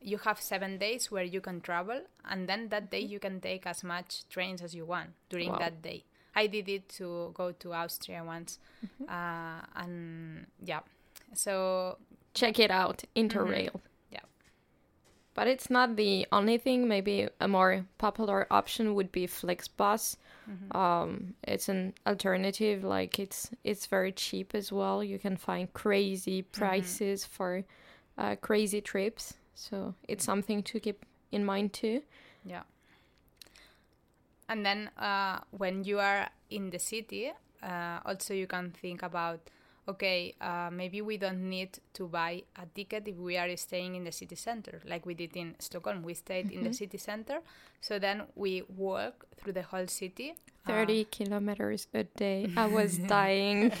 you 0.00 0.18
have 0.18 0.40
seven 0.40 0.78
days 0.78 1.10
where 1.10 1.24
you 1.24 1.40
can 1.40 1.60
travel, 1.60 2.00
and 2.28 2.48
then 2.48 2.68
that 2.68 2.90
day 2.90 3.02
mm-hmm. 3.02 3.12
you 3.12 3.18
can 3.20 3.40
take 3.40 3.66
as 3.66 3.84
much 3.84 4.28
trains 4.28 4.62
as 4.62 4.74
you 4.74 4.84
want 4.84 5.10
during 5.28 5.50
Wow. 5.50 5.58
that 5.58 5.82
day. 5.82 6.04
I 6.34 6.46
did 6.46 6.68
it 6.68 6.88
to 6.90 7.32
go 7.34 7.52
to 7.52 7.72
Austria 7.74 8.22
once, 8.24 8.58
mm-hmm. 8.84 9.10
uh, 9.10 9.82
and 9.82 10.46
yeah, 10.64 10.80
so 11.34 11.98
check 12.34 12.58
it 12.58 12.70
out 12.70 12.98
mm-hmm. 12.98 13.26
interrail 13.26 13.74
Yeah. 13.74 13.89
But 15.40 15.48
it's 15.48 15.70
not 15.70 15.96
the 15.96 16.26
only 16.32 16.58
thing. 16.58 16.86
Maybe 16.86 17.26
a 17.40 17.48
more 17.48 17.86
popular 17.96 18.46
option 18.50 18.94
would 18.94 19.10
be 19.10 19.26
flixbus. 19.26 20.16
Um 20.72 21.32
it's 21.42 21.70
an 21.70 21.94
alternative 22.06 22.84
like 22.84 23.18
it's 23.18 23.50
it's 23.64 23.86
very 23.86 24.12
cheap 24.12 24.54
as 24.54 24.70
well. 24.70 25.02
You 25.02 25.18
can 25.18 25.38
find 25.38 25.72
crazy 25.72 26.42
prices 26.42 27.24
for 27.24 27.64
uh, 28.18 28.36
crazy 28.36 28.82
trips. 28.82 29.32
So 29.54 29.94
it's 30.08 30.26
something 30.26 30.62
to 30.64 30.78
keep 30.78 31.06
in 31.32 31.42
mind 31.46 31.72
too. 31.72 32.02
Yeah. 32.44 32.64
And 34.46 34.66
then 34.66 34.90
uh, 34.98 35.40
when 35.56 35.84
you 35.84 36.00
are 36.00 36.28
in 36.50 36.68
the 36.68 36.78
city, 36.78 37.32
uh, 37.62 38.00
also 38.04 38.34
you 38.34 38.46
can 38.46 38.72
think 38.72 39.02
about 39.02 39.40
okay, 39.92 40.34
uh, 40.40 40.70
maybe 40.72 41.00
we 41.02 41.16
don't 41.16 41.42
need 41.48 41.78
to 41.94 42.06
buy 42.08 42.42
a 42.56 42.66
ticket 42.74 43.08
if 43.08 43.16
we 43.16 43.36
are 43.36 43.50
staying 43.56 43.94
in 43.96 44.04
the 44.04 44.12
city 44.12 44.36
center, 44.36 44.80
like 44.86 45.04
we 45.06 45.14
did 45.14 45.36
in 45.36 45.54
Stockholm. 45.58 46.02
We 46.02 46.14
stayed 46.14 46.50
in 46.50 46.62
the 46.64 46.72
city 46.72 46.98
center, 46.98 47.38
so 47.80 47.98
then 47.98 48.22
we 48.34 48.62
walk 48.76 49.26
through 49.36 49.54
the 49.54 49.62
whole 49.70 49.86
city. 49.88 50.34
uh, 50.66 50.72
30 50.72 51.04
kilometers 51.16 51.86
a 51.96 52.04
day 52.04 52.44
i 52.54 52.66
was 52.68 52.98
dying 53.16 53.72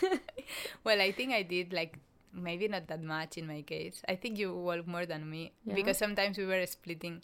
well, 0.84 1.00
I 1.00 1.12
think 1.12 1.32
I 1.32 1.42
did 1.42 1.72
like 1.72 1.98
maybe 2.32 2.68
not 2.68 2.86
that 2.88 3.02
much 3.02 3.38
in 3.38 3.46
my 3.46 3.62
case. 3.62 4.02
I 4.08 4.14
think 4.16 4.38
you 4.38 4.54
walk 4.54 4.86
more 4.86 5.06
than 5.06 5.28
me 5.28 5.52
Yeah. 5.64 5.74
because 5.74 5.96
sometimes 5.98 6.38
we 6.38 6.46
were 6.46 6.64
splitting. 6.66 7.22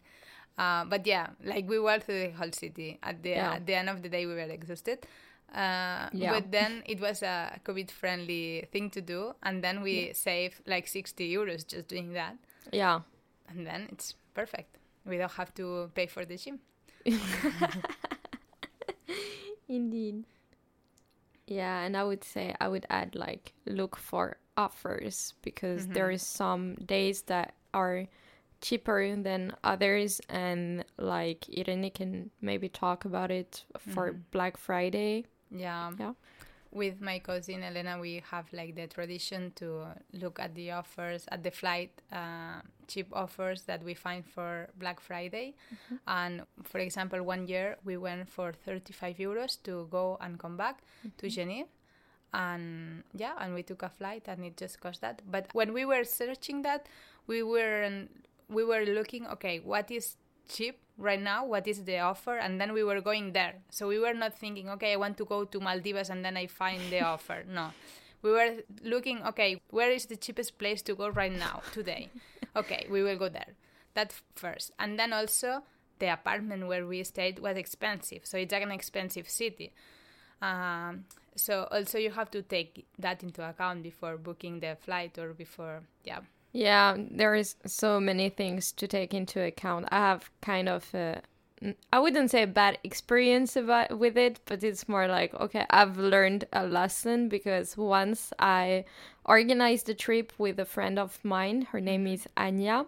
Uh, 0.56 0.84
but 0.84 1.06
yeah, 1.06 1.28
like 1.44 1.68
we 1.68 1.78
walked 1.78 2.04
through 2.04 2.20
the 2.20 2.30
whole 2.30 2.52
city. 2.52 2.98
At 3.02 3.22
the 3.22 3.30
Yeah. 3.30 3.54
at 3.58 3.66
the 3.66 3.74
end 3.74 3.88
of 3.90 4.02
the 4.02 4.08
day, 4.08 4.24
we 4.26 4.34
were 4.34 4.50
exhausted. 4.58 5.06
Uh, 5.52 6.08
Yeah. 6.12 6.32
But 6.32 6.50
then 6.50 6.82
it 6.86 7.00
was 7.00 7.22
a 7.22 7.60
COVID 7.64 7.90
friendly 7.90 8.66
thing 8.72 8.90
to 8.90 9.00
do, 9.00 9.34
and 9.42 9.62
then 9.62 9.82
we 9.82 10.12
saved 10.12 10.62
like 10.66 10.86
sixty 10.88 11.32
euros 11.32 11.66
just 11.66 11.88
doing 11.88 12.12
that, 12.14 12.36
yeah 12.72 13.00
and 13.48 13.66
then 13.66 13.88
it's 13.92 14.14
perfect. 14.34 14.78
We 15.04 15.18
don't 15.18 15.32
have 15.32 15.54
to 15.54 15.90
pay 15.94 16.06
for 16.06 16.24
the 16.24 16.36
gym. 16.36 16.60
Indeed. 19.68 20.24
Yeah, 21.46 21.80
and 21.80 21.96
I 21.96 22.04
would 22.04 22.24
say 22.24 22.54
I 22.60 22.68
would 22.68 22.86
add 22.88 23.14
like 23.14 23.52
look 23.66 23.96
for 23.96 24.38
offers 24.56 25.34
because 25.42 25.86
there 25.88 26.10
is 26.10 26.22
some 26.22 26.74
days 26.76 27.22
that 27.22 27.54
are 27.74 28.06
cheaper 28.60 29.14
than 29.16 29.52
others 29.62 30.20
and 30.30 30.84
like 30.96 31.44
Irene 31.56 31.90
can 31.90 32.30
maybe 32.40 32.68
talk 32.68 33.04
about 33.04 33.30
it 33.30 33.64
for 33.78 34.12
Black 34.30 34.56
Friday. 34.56 35.26
Yeah. 35.56 35.92
Yeah. 35.98 36.14
With 36.72 37.00
my 37.00 37.20
cousin 37.20 37.62
Elena, 37.62 38.00
we 38.00 38.20
have 38.30 38.52
like 38.52 38.74
the 38.74 38.88
tradition 38.88 39.52
to 39.56 39.86
look 40.12 40.40
at 40.40 40.54
the 40.56 40.72
offers, 40.72 41.24
at 41.30 41.44
the 41.44 41.52
flight 41.52 42.02
uh, 42.12 42.62
cheap 42.88 43.08
offers 43.12 43.62
that 43.62 43.84
we 43.84 43.94
find 43.94 44.26
for 44.26 44.68
Black 44.76 44.98
Friday. 45.00 45.54
And 46.08 46.42
for 46.64 46.78
example, 46.80 47.22
one 47.22 47.46
year 47.46 47.76
we 47.84 47.96
went 47.96 48.28
for 48.28 48.52
35 48.52 49.18
euros 49.18 49.62
to 49.62 49.86
go 49.90 50.18
and 50.20 50.38
come 50.38 50.56
back 50.56 50.82
to 51.18 51.28
Geneva. 51.28 51.68
And 52.32 53.04
yeah, 53.14 53.34
and 53.38 53.54
we 53.54 53.62
took 53.62 53.82
a 53.84 53.88
flight 53.88 54.24
and 54.26 54.44
it 54.44 54.56
just 54.56 54.80
cost 54.80 55.00
that. 55.02 55.22
But 55.30 55.46
when 55.52 55.72
we 55.72 55.84
were 55.84 56.02
searching 56.04 56.62
that, 56.62 56.88
we 57.28 57.42
were 57.44 57.88
we 58.48 58.64
were 58.64 58.84
looking, 58.84 59.26
okay, 59.28 59.60
what 59.60 59.90
is 59.92 60.16
cheap 60.48 60.78
right 60.98 61.20
now 61.20 61.44
what 61.44 61.66
is 61.66 61.84
the 61.84 61.98
offer? 61.98 62.36
And 62.36 62.60
then 62.60 62.72
we 62.72 62.84
were 62.84 63.00
going 63.00 63.32
there. 63.32 63.56
So 63.70 63.88
we 63.88 63.98
were 63.98 64.14
not 64.14 64.38
thinking 64.38 64.68
okay 64.70 64.92
i 64.92 64.96
want 64.96 65.16
to 65.18 65.24
go 65.24 65.44
to 65.44 65.60
maldives 65.60 66.10
and 66.10 66.24
then 66.24 66.36
i 66.36 66.46
find 66.46 66.80
the 66.90 67.00
offer. 67.00 67.44
No. 67.48 67.70
We 68.22 68.30
were 68.30 68.62
looking 68.82 69.22
okay 69.24 69.60
where 69.70 69.90
is 69.90 70.06
the 70.06 70.16
cheapest 70.16 70.58
place 70.58 70.82
to 70.82 70.94
go 70.94 71.08
right 71.08 71.32
now 71.32 71.62
today? 71.72 72.10
Okay 72.56 72.86
we 72.90 73.02
will 73.02 73.18
go 73.18 73.28
there. 73.28 73.54
That 73.94 74.12
first. 74.34 74.72
And 74.78 74.98
then 74.98 75.12
also 75.12 75.62
the 75.98 76.12
apartment 76.12 76.66
where 76.66 76.86
we 76.86 77.02
stayed 77.04 77.38
was 77.38 77.56
expensive. 77.56 78.22
So 78.24 78.38
it's 78.38 78.52
like 78.52 78.62
an 78.62 78.72
expensive 78.72 79.28
city. 79.28 79.72
Um, 80.42 81.04
so 81.36 81.66
also 81.70 81.98
you 81.98 82.10
have 82.10 82.30
to 82.30 82.42
take 82.42 82.86
that 82.98 83.22
into 83.22 83.48
account 83.48 83.82
before 83.82 84.16
booking 84.16 84.60
the 84.60 84.76
flight 84.80 85.18
or 85.18 85.32
before 85.32 85.82
yeah 86.04 86.20
Yeah, 86.54 86.96
there 86.98 87.34
is 87.34 87.56
so 87.66 88.00
many 88.00 88.30
things 88.30 88.72
to 88.72 88.86
take 88.88 89.12
into 89.12 89.42
account. 89.42 89.86
I 89.90 89.98
have 89.98 90.30
kind 90.40 90.68
of 90.70 90.94
a 90.94 91.20
I 91.92 91.98
wouldn't 91.98 92.30
say 92.30 92.42
a 92.42 92.46
bad 92.46 92.78
experience 92.84 93.56
about 93.56 93.98
with 93.98 94.16
it, 94.18 94.40
but 94.46 94.62
it's 94.64 94.88
more 94.88 95.06
like 95.08 95.34
okay, 95.34 95.66
I've 95.70 95.98
learned 95.98 96.46
a 96.52 96.66
lesson 96.66 97.28
because 97.28 97.76
once 97.76 98.32
I 98.38 98.84
organized 99.26 99.88
a 99.90 99.94
trip 99.94 100.32
with 100.38 100.58
a 100.58 100.64
friend 100.64 100.98
of 100.98 101.22
mine. 101.24 101.62
Her 101.62 101.80
name 101.80 102.06
is 102.06 102.26
Anya, 102.36 102.86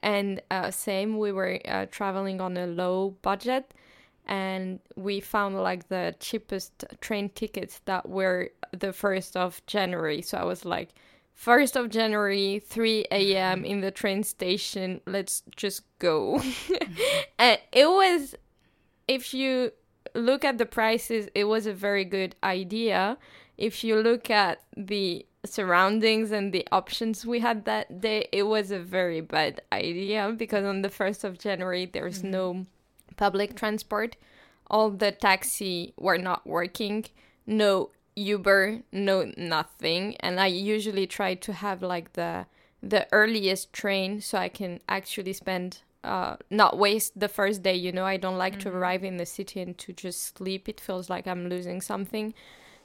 and 0.00 0.40
uh, 0.50 0.70
same 0.70 1.18
we 1.18 1.32
were 1.32 1.58
uh, 1.66 1.86
traveling 1.90 2.40
on 2.40 2.56
a 2.56 2.66
low 2.66 3.16
budget, 3.22 3.72
and 4.26 4.80
we 4.96 5.20
found 5.20 5.56
like 5.60 5.88
the 5.88 6.14
cheapest 6.20 6.84
train 7.00 7.28
tickets 7.30 7.80
that 7.86 8.08
were 8.08 8.50
the 8.72 8.92
first 8.92 9.36
of 9.36 9.64
January. 9.66 10.22
So 10.22 10.38
I 10.38 10.44
was 10.44 10.64
like. 10.64 10.90
1st 11.38 11.76
of 11.76 11.90
January, 11.90 12.60
3 12.64 13.06
a.m. 13.10 13.64
in 13.64 13.80
the 13.80 13.90
train 13.90 14.22
station. 14.22 15.00
Let's 15.06 15.42
just 15.54 15.82
go. 15.98 16.42
and 17.38 17.58
it 17.72 17.86
was, 17.86 18.34
if 19.06 19.34
you 19.34 19.72
look 20.14 20.44
at 20.44 20.58
the 20.58 20.66
prices, 20.66 21.28
it 21.34 21.44
was 21.44 21.66
a 21.66 21.72
very 21.72 22.04
good 22.04 22.34
idea. 22.42 23.18
If 23.58 23.84
you 23.84 23.96
look 23.96 24.30
at 24.30 24.62
the 24.76 25.26
surroundings 25.44 26.32
and 26.32 26.52
the 26.52 26.66
options 26.72 27.24
we 27.24 27.40
had 27.40 27.64
that 27.66 28.00
day, 28.00 28.28
it 28.32 28.44
was 28.44 28.70
a 28.70 28.78
very 28.78 29.20
bad 29.20 29.60
idea 29.72 30.34
because 30.36 30.64
on 30.64 30.82
the 30.82 30.88
1st 30.88 31.24
of 31.24 31.38
January, 31.38 31.86
there's 31.86 32.20
mm-hmm. 32.20 32.30
no 32.30 32.66
public 33.16 33.56
transport. 33.56 34.16
All 34.68 34.90
the 34.90 35.12
taxi 35.12 35.92
were 35.96 36.18
not 36.18 36.46
working. 36.46 37.04
No 37.46 37.90
Uber, 38.16 38.80
no 38.92 39.30
nothing, 39.36 40.16
and 40.20 40.40
I 40.40 40.46
usually 40.46 41.06
try 41.06 41.34
to 41.34 41.52
have 41.52 41.82
like 41.82 42.14
the 42.14 42.46
the 42.82 43.06
earliest 43.12 43.72
train 43.72 44.20
so 44.20 44.38
I 44.38 44.48
can 44.48 44.80
actually 44.88 45.32
spend 45.32 45.82
uh 46.04 46.36
not 46.50 46.78
waste 46.78 47.18
the 47.18 47.28
first 47.28 47.62
day, 47.62 47.74
you 47.74 47.92
know. 47.92 48.04
I 48.04 48.16
don't 48.16 48.38
like 48.38 48.58
to 48.60 48.70
arrive 48.70 49.04
in 49.04 49.16
the 49.18 49.26
city 49.26 49.60
and 49.60 49.76
to 49.78 49.92
just 49.92 50.36
sleep. 50.36 50.68
It 50.68 50.80
feels 50.80 51.10
like 51.10 51.26
I'm 51.26 51.48
losing 51.48 51.80
something. 51.80 52.34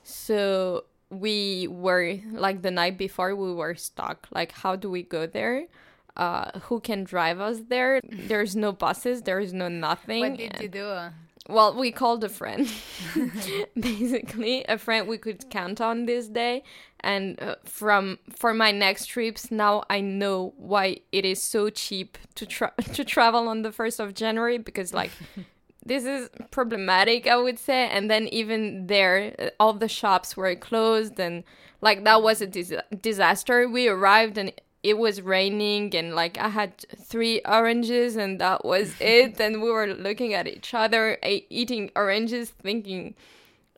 So 0.03 0.85
we 1.09 1.67
were 1.67 2.17
like 2.31 2.61
the 2.61 2.71
night 2.71 2.97
before 2.97 3.35
we 3.35 3.53
were 3.53 3.75
stuck. 3.75 4.27
Like 4.31 4.51
how 4.51 4.75
do 4.75 4.89
we 4.89 5.03
go 5.03 5.25
there? 5.25 5.67
uh, 6.15 6.59
who 6.61 6.79
can 6.79 7.03
drive 7.03 7.39
us 7.39 7.61
there. 7.69 8.01
There's 8.03 8.55
no 8.55 8.71
buses, 8.71 9.21
there's 9.23 9.53
no 9.53 9.67
nothing. 9.67 10.21
What 10.21 10.37
did 10.37 10.53
and- 10.53 10.61
you 10.61 10.69
do? 10.69 11.09
Well, 11.49 11.73
we 11.75 11.91
called 11.91 12.23
a 12.23 12.29
friend, 12.29 12.71
basically 13.79 14.63
a 14.65 14.77
friend 14.77 15.07
we 15.07 15.17
could 15.17 15.49
count 15.49 15.81
on 15.81 16.05
this 16.05 16.27
day. 16.27 16.63
And 16.99 17.41
uh, 17.41 17.55
from 17.65 18.19
for 18.29 18.53
my 18.53 18.71
next 18.71 19.07
trips, 19.07 19.49
now 19.49 19.83
I 19.89 20.01
know 20.01 20.53
why 20.57 20.97
it 21.11 21.25
is 21.25 21.41
so 21.41 21.69
cheap 21.69 22.17
to 22.35 22.45
tra- 22.45 22.73
to 22.93 23.03
travel 23.03 23.47
on 23.47 23.63
the 23.63 23.71
first 23.71 23.99
of 23.99 24.13
January 24.13 24.59
because 24.59 24.93
like 24.93 25.11
this 25.85 26.05
is 26.05 26.29
problematic, 26.51 27.25
I 27.27 27.37
would 27.37 27.57
say. 27.57 27.87
And 27.87 28.09
then 28.09 28.27
even 28.27 28.85
there, 28.85 29.35
uh, 29.39 29.49
all 29.59 29.73
the 29.73 29.87
shops 29.87 30.37
were 30.37 30.55
closed, 30.55 31.19
and 31.19 31.43
like 31.81 32.03
that 32.03 32.21
was 32.21 32.41
a 32.41 32.47
dis- 32.47 32.73
disaster. 33.01 33.67
We 33.67 33.87
arrived 33.87 34.37
and 34.37 34.53
it 34.83 34.97
was 34.97 35.21
raining, 35.21 35.95
and 35.95 36.15
like 36.15 36.37
I 36.37 36.49
had 36.49 36.77
three 36.97 37.41
oranges, 37.45 38.15
and 38.15 38.39
that 38.39 38.65
was 38.65 38.93
it. 38.99 39.39
and 39.45 39.61
we 39.61 39.69
were 39.69 39.87
looking 39.87 40.33
at 40.33 40.47
each 40.47 40.73
other, 40.73 41.17
eating 41.23 41.91
oranges, 41.95 42.49
thinking, 42.49 43.15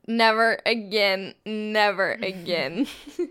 never 0.07 0.59
again, 0.65 1.35
never 1.45 2.13
again. 2.21 2.87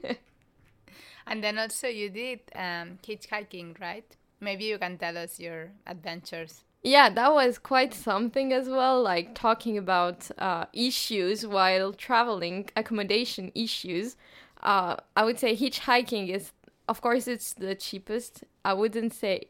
And 1.27 1.43
then 1.43 1.59
also 1.59 1.87
you 1.89 2.11
did 2.11 2.41
um, 2.55 2.99
hitchhiking, 3.07 3.81
right? 3.81 4.05
Maybe 4.41 4.65
you 4.65 4.79
can 4.79 4.99
tell 4.99 5.17
us 5.17 5.39
your 5.39 5.71
adventures. 5.87 6.65
Yeah, 6.83 7.11
that 7.11 7.33
was 7.33 7.59
quite 7.59 7.95
something 7.95 8.53
as 8.53 8.69
well, 8.69 9.01
like 9.01 9.35
talking 9.35 9.79
about 9.79 10.29
uh, 10.39 10.67
issues 10.73 11.47
while 11.47 11.93
traveling, 11.93 12.69
accommodation 12.77 13.53
issues. 13.55 14.17
Uh, 14.63 14.97
I 15.17 15.25
would 15.25 15.39
say 15.39 15.57
hitchhiking 15.57 16.29
is, 16.29 16.51
of 16.93 17.01
course, 17.01 17.27
it's 17.27 17.55
the 17.55 17.75
cheapest. 17.75 18.45
I 18.67 18.75
wouldn't 18.75 19.15
say, 19.15 19.49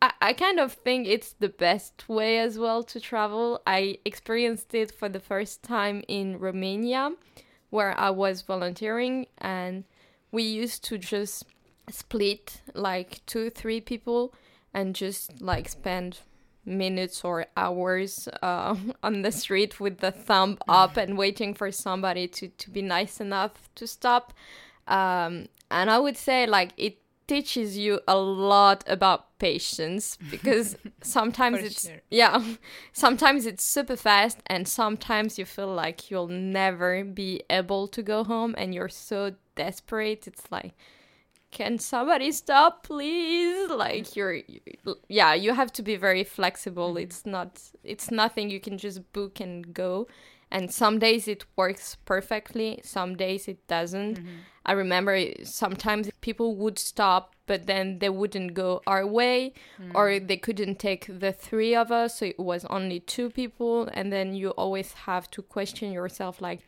I, 0.00 0.32
kind 0.32 0.58
of 0.58 0.72
think 0.72 1.06
it's 1.06 1.34
the 1.34 1.50
best 1.50 2.08
way 2.08 2.38
as 2.38 2.58
well 2.58 2.82
to 2.84 2.98
travel. 2.98 3.60
I 3.66 3.98
experienced 4.06 4.72
it 4.74 4.90
for 4.90 5.10
the 5.10 5.20
first 5.20 5.62
time 5.62 6.02
in 6.08 6.38
Romania, 6.38 7.12
where 7.68 7.92
I 8.00 8.08
was 8.08 8.40
volunteering, 8.40 9.26
and 9.36 9.84
we 10.32 10.42
used 10.42 10.82
to 10.84 10.96
just 10.96 11.44
split 11.90 12.62
like 12.72 13.20
two, 13.26 13.50
three 13.50 13.82
people 13.82 14.32
and 14.72 14.94
just 14.94 15.42
like 15.42 15.68
spend 15.68 16.20
minutes 16.64 17.22
or 17.22 17.44
hours 17.58 18.26
uh, 18.40 18.74
on 19.02 19.20
the 19.20 19.32
street 19.32 19.78
with 19.80 19.98
the 19.98 20.12
thumb 20.12 20.56
up 20.66 20.96
and 20.96 21.18
waiting 21.18 21.52
for 21.52 21.70
somebody 21.70 22.26
to, 22.26 22.48
to 22.48 22.70
be 22.70 22.80
nice 22.80 23.20
enough 23.20 23.68
to 23.74 23.86
stop. 23.86 24.32
Um, 24.86 25.48
and 25.70 25.90
I 25.90 25.98
would 25.98 26.16
say, 26.16 26.46
like, 26.46 26.72
it 26.76 26.98
teaches 27.26 27.78
you 27.78 28.00
a 28.08 28.16
lot 28.16 28.82
about 28.88 29.38
patience 29.38 30.18
because 30.30 30.76
sometimes 31.02 31.60
it's, 31.60 31.86
sure. 31.86 32.02
yeah, 32.10 32.42
sometimes 32.92 33.46
it's 33.46 33.64
super 33.64 33.96
fast 33.96 34.38
and 34.46 34.66
sometimes 34.66 35.38
you 35.38 35.44
feel 35.44 35.72
like 35.72 36.10
you'll 36.10 36.26
never 36.26 37.04
be 37.04 37.42
able 37.48 37.86
to 37.88 38.02
go 38.02 38.24
home 38.24 38.54
and 38.58 38.74
you're 38.74 38.88
so 38.88 39.32
desperate. 39.54 40.26
It's 40.26 40.50
like, 40.50 40.74
can 41.50 41.78
somebody 41.78 42.30
stop 42.30 42.84
please 42.84 43.68
like 43.70 44.14
you're 44.16 44.34
you- 44.34 44.60
yeah 45.08 45.34
you 45.34 45.52
have 45.52 45.72
to 45.72 45.82
be 45.82 45.96
very 45.96 46.22
flexible 46.22 46.96
it's 46.96 47.26
not 47.26 47.60
it's 47.82 48.10
nothing 48.10 48.50
you 48.50 48.60
can 48.60 48.78
just 48.78 49.12
book 49.12 49.40
and 49.40 49.74
go 49.74 50.06
and 50.50 50.72
some 50.72 50.98
days 50.98 51.28
it 51.28 51.44
works 51.56 51.96
perfectly 52.04 52.80
some 52.82 53.16
days 53.16 53.48
it 53.48 53.66
doesn't. 53.66 54.18
Mm-hmm. 54.18 54.36
I 54.66 54.72
remember 54.72 55.24
sometimes 55.44 56.10
people 56.20 56.56
would 56.56 56.78
stop 56.78 57.34
but 57.46 57.66
then 57.66 57.98
they 57.98 58.08
wouldn't 58.08 58.54
go 58.54 58.80
our 58.86 59.04
way 59.04 59.54
mm. 59.82 59.90
or 59.94 60.20
they 60.20 60.36
couldn't 60.36 60.78
take 60.78 61.06
the 61.08 61.32
three 61.32 61.74
of 61.74 61.90
us 61.90 62.18
so 62.18 62.26
it 62.26 62.38
was 62.38 62.64
only 62.66 63.00
two 63.00 63.28
people. 63.28 63.88
And 63.92 64.12
then 64.12 64.34
you 64.34 64.50
always 64.50 64.92
have 64.92 65.30
to 65.32 65.42
question 65.42 65.90
yourself 65.90 66.40
like 66.40 66.60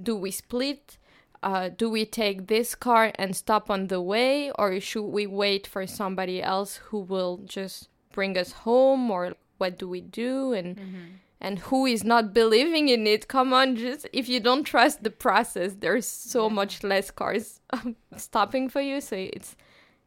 do 0.00 0.14
we 0.14 0.30
split? 0.30 0.98
Uh, 1.42 1.70
do 1.70 1.88
we 1.88 2.04
take 2.04 2.48
this 2.48 2.74
car 2.74 3.12
and 3.14 3.34
stop 3.34 3.70
on 3.70 3.86
the 3.86 4.00
way? 4.00 4.50
Or 4.58 4.78
should 4.78 5.06
we 5.06 5.26
wait 5.26 5.66
for 5.66 5.86
somebody 5.86 6.42
else 6.42 6.76
who 6.76 6.98
will 7.00 7.40
just 7.46 7.88
bring 8.12 8.36
us 8.36 8.52
home? 8.52 9.10
Or 9.10 9.34
what 9.56 9.78
do 9.78 9.88
we 9.88 10.02
do? 10.02 10.52
And 10.52 10.76
mm-hmm. 10.76 11.04
And 11.40 11.58
who 11.60 11.86
is 11.86 12.04
not 12.04 12.34
believing 12.34 12.88
in 12.88 13.06
it 13.06 13.28
come 13.28 13.52
on 13.52 13.76
just 13.76 14.06
if 14.12 14.28
you 14.28 14.40
don't 14.40 14.64
trust 14.64 15.02
the 15.02 15.10
process 15.10 15.74
there's 15.80 16.06
so 16.06 16.50
much 16.50 16.82
less 16.82 17.10
cars 17.10 17.60
stopping 18.16 18.68
for 18.68 18.80
you 18.80 19.00
so 19.00 19.16
it's 19.16 19.56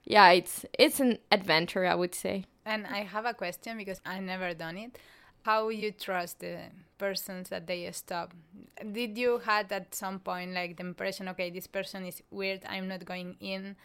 yeah 0.04 0.30
it's 0.32 0.66
it's 0.78 1.00
an 1.00 1.18
adventure 1.32 1.86
i 1.86 1.96
would 1.96 2.14
say 2.16 2.46
And 2.66 2.88
I 2.88 3.04
have 3.04 3.26
a 3.26 3.34
question 3.34 3.78
because 3.78 4.00
I 4.06 4.20
never 4.20 4.54
done 4.54 4.78
it. 4.78 4.98
How 5.44 5.68
you 5.68 5.92
trust 5.92 6.40
the 6.40 6.72
persons 6.98 7.50
that 7.50 7.68
they 7.68 7.92
stop? 7.92 8.34
Did 8.80 9.18
you 9.18 9.40
had 9.44 9.72
at 9.72 9.94
some 9.94 10.20
point 10.20 10.54
like 10.54 10.78
the 10.78 10.84
impression, 10.84 11.28
okay, 11.30 11.50
this 11.50 11.68
person 11.68 12.06
is 12.06 12.24
weird, 12.32 12.62
I'm 12.64 12.88
not 12.88 13.04
going 13.04 13.36
in, 13.42 13.76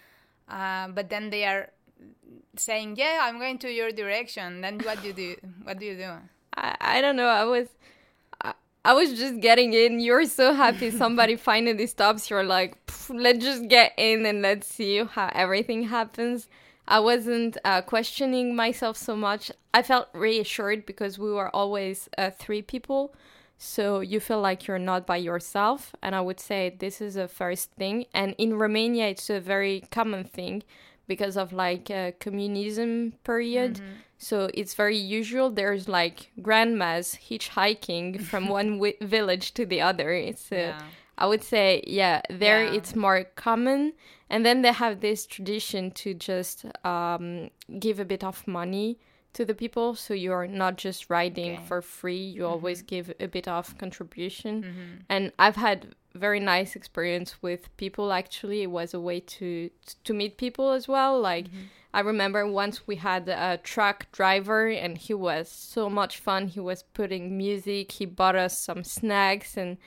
uh, 0.48 0.88
but 0.94 1.10
then 1.10 1.30
they 1.30 1.44
are 1.44 1.70
saying, 2.56 2.96
yeah, 2.96 3.18
I'm 3.22 3.38
going 3.38 3.58
to 3.58 3.68
your 3.68 3.90
direction. 3.90 4.60
Then 4.60 4.78
what 4.78 5.02
do 5.02 5.08
you 5.08 5.12
do? 5.14 5.36
What 5.64 5.78
do 5.80 5.86
you 5.86 5.96
do? 5.96 6.12
I, 6.58 6.98
I 6.98 7.00
don't 7.00 7.16
know. 7.16 7.28
I 7.28 7.44
was 7.44 7.68
I, 8.42 8.54
I 8.84 8.92
was 8.94 9.14
just 9.18 9.40
getting 9.40 9.72
in. 9.72 10.00
You're 10.00 10.24
so 10.26 10.52
happy 10.52 10.90
somebody 11.04 11.36
finally 11.36 11.86
stops. 11.86 12.28
You're 12.30 12.44
like, 12.44 12.76
let's 13.10 13.44
just 13.44 13.68
get 13.68 13.92
in 13.96 14.26
and 14.26 14.42
let's 14.42 14.66
see 14.66 15.04
how 15.04 15.30
everything 15.34 15.84
happens. 15.84 16.48
I 16.86 17.00
wasn't 17.00 17.58
uh, 17.64 17.82
questioning 17.82 18.56
myself 18.56 18.96
so 18.96 19.14
much. 19.14 19.52
I 19.74 19.82
felt 19.82 20.08
reassured 20.14 20.86
because 20.86 21.18
we 21.18 21.30
were 21.30 21.54
always 21.54 22.08
uh, 22.16 22.30
three 22.30 22.62
people. 22.62 23.14
So 23.58 24.00
you 24.00 24.20
feel 24.20 24.40
like 24.40 24.66
you're 24.66 24.78
not 24.78 25.06
by 25.06 25.16
yourself. 25.18 25.94
And 26.02 26.14
I 26.14 26.22
would 26.22 26.40
say 26.40 26.74
this 26.78 27.00
is 27.00 27.16
a 27.16 27.28
first 27.28 27.72
thing. 27.72 28.06
And 28.14 28.34
in 28.38 28.54
Romania, 28.54 29.08
it's 29.08 29.28
a 29.28 29.40
very 29.40 29.84
common 29.90 30.24
thing 30.24 30.62
because 31.08 31.36
of 31.36 31.52
like 31.52 31.90
a 31.90 32.12
communism 32.20 33.14
period. 33.24 33.80
So 34.18 34.50
it's 34.54 34.74
very 34.74 34.96
usual. 34.96 35.50
There's 35.50 35.88
like 35.88 36.30
grandmas 36.42 37.16
hitchhiking 37.28 38.22
from 38.30 38.48
one 38.48 38.70
wi- 38.78 38.96
village 39.00 39.54
to 39.54 39.64
the 39.66 39.80
other. 39.80 40.12
It's, 40.12 40.50
uh, 40.52 40.56
Yeah. 40.56 40.82
I 41.16 41.26
would 41.26 41.42
say, 41.42 41.82
yeah, 41.86 42.20
there 42.30 42.64
Yeah. 42.64 42.74
it's 42.76 42.94
more 42.94 43.24
common. 43.34 43.92
And 44.30 44.44
then 44.46 44.62
they 44.62 44.72
have 44.72 45.00
this 45.00 45.26
tradition 45.26 45.90
to 46.02 46.14
just 46.14 46.64
um, 46.84 47.50
give 47.80 47.98
a 47.98 48.04
bit 48.04 48.22
of 48.22 48.46
money 48.46 48.98
to 49.32 49.44
the 49.44 49.54
people. 49.54 49.94
So 49.94 50.14
you're 50.14 50.46
not 50.46 50.76
just 50.76 51.10
riding 51.10 51.52
Okay. 51.54 51.62
for 51.66 51.80
free, 51.82 52.22
you 52.36 52.44
always 52.46 52.82
give 52.82 53.12
a 53.20 53.26
bit 53.26 53.48
of 53.48 53.76
contribution. 53.78 54.62
Mm-hmm. 54.62 54.94
And 55.08 55.32
I've 55.38 55.56
had 55.56 55.94
very 56.18 56.40
nice 56.40 56.76
experience 56.76 57.42
with 57.42 57.74
people 57.76 58.12
actually. 58.12 58.62
It 58.62 58.70
was 58.70 58.94
a 58.94 59.00
way 59.00 59.20
to 59.20 59.70
to 60.04 60.12
meet 60.12 60.36
people 60.36 60.70
as 60.72 60.88
well. 60.88 61.20
Like 61.20 61.48
mm-hmm. 61.48 61.66
I 61.94 62.00
remember 62.00 62.46
once 62.46 62.86
we 62.86 62.96
had 62.96 63.28
a 63.28 63.58
truck 63.62 64.10
driver 64.12 64.68
and 64.68 64.98
he 64.98 65.14
was 65.14 65.48
so 65.50 65.88
much 65.88 66.18
fun. 66.18 66.48
He 66.48 66.60
was 66.60 66.82
putting 66.82 67.36
music, 67.36 67.92
he 67.92 68.06
bought 68.06 68.36
us 68.36 68.58
some 68.58 68.84
snacks 68.84 69.56
and 69.56 69.78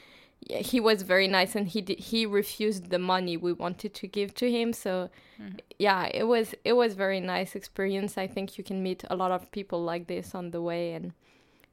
he 0.50 0.80
was 0.80 1.04
very 1.04 1.28
nice 1.28 1.56
and 1.56 1.68
he 1.68 1.82
did, 1.82 2.00
he 2.00 2.26
refused 2.26 2.90
the 2.90 3.00
money 3.00 3.38
we 3.38 3.54
wanted 3.54 3.94
to 3.94 4.08
give 4.08 4.34
to 4.34 4.50
him 4.50 4.74
so 4.74 5.10
mm-hmm. 5.40 5.56
yeah 5.78 6.10
it 6.12 6.24
was 6.24 6.56
it 6.66 6.74
was 6.74 6.96
very 6.96 7.20
nice 7.20 7.56
experience 7.56 8.18
i 8.18 8.26
think 8.26 8.58
you 8.58 8.64
can 8.64 8.82
meet 8.82 9.04
a 9.10 9.16
lot 9.16 9.32
of 9.32 9.52
people 9.52 9.84
like 9.84 10.08
this 10.08 10.34
on 10.34 10.50
the 10.52 10.62
way 10.62 10.94
and 10.94 11.14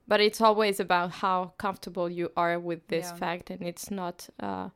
but 0.08 0.20
it's 0.20 0.40
always 0.40 0.80
about 0.80 1.10
how 1.22 1.52
comfortable 1.58 2.08
you 2.10 2.30
are 2.36 2.58
with 2.58 2.80
this 2.88 3.06
Yeah. 3.10 3.16
fact 3.16 3.50
and 3.50 3.62
it's 3.62 3.90
not 3.90 4.28
uh, 4.42 4.68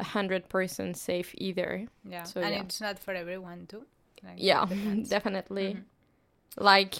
a 0.00 0.04
hundred 0.04 0.48
percent 0.48 0.96
safe 0.96 1.34
either 1.36 1.86
Yeah. 2.08 2.22
So, 2.24 2.40
and 2.40 2.54
yeah. 2.54 2.62
it's 2.62 2.80
not 2.80 2.98
for 2.98 3.12
everyone 3.14 3.66
too. 3.66 3.84
Like, 4.24 4.34
yeah 4.38 4.64
definitely 5.08 5.74
Mhm. 5.74 5.82
like 6.72 6.94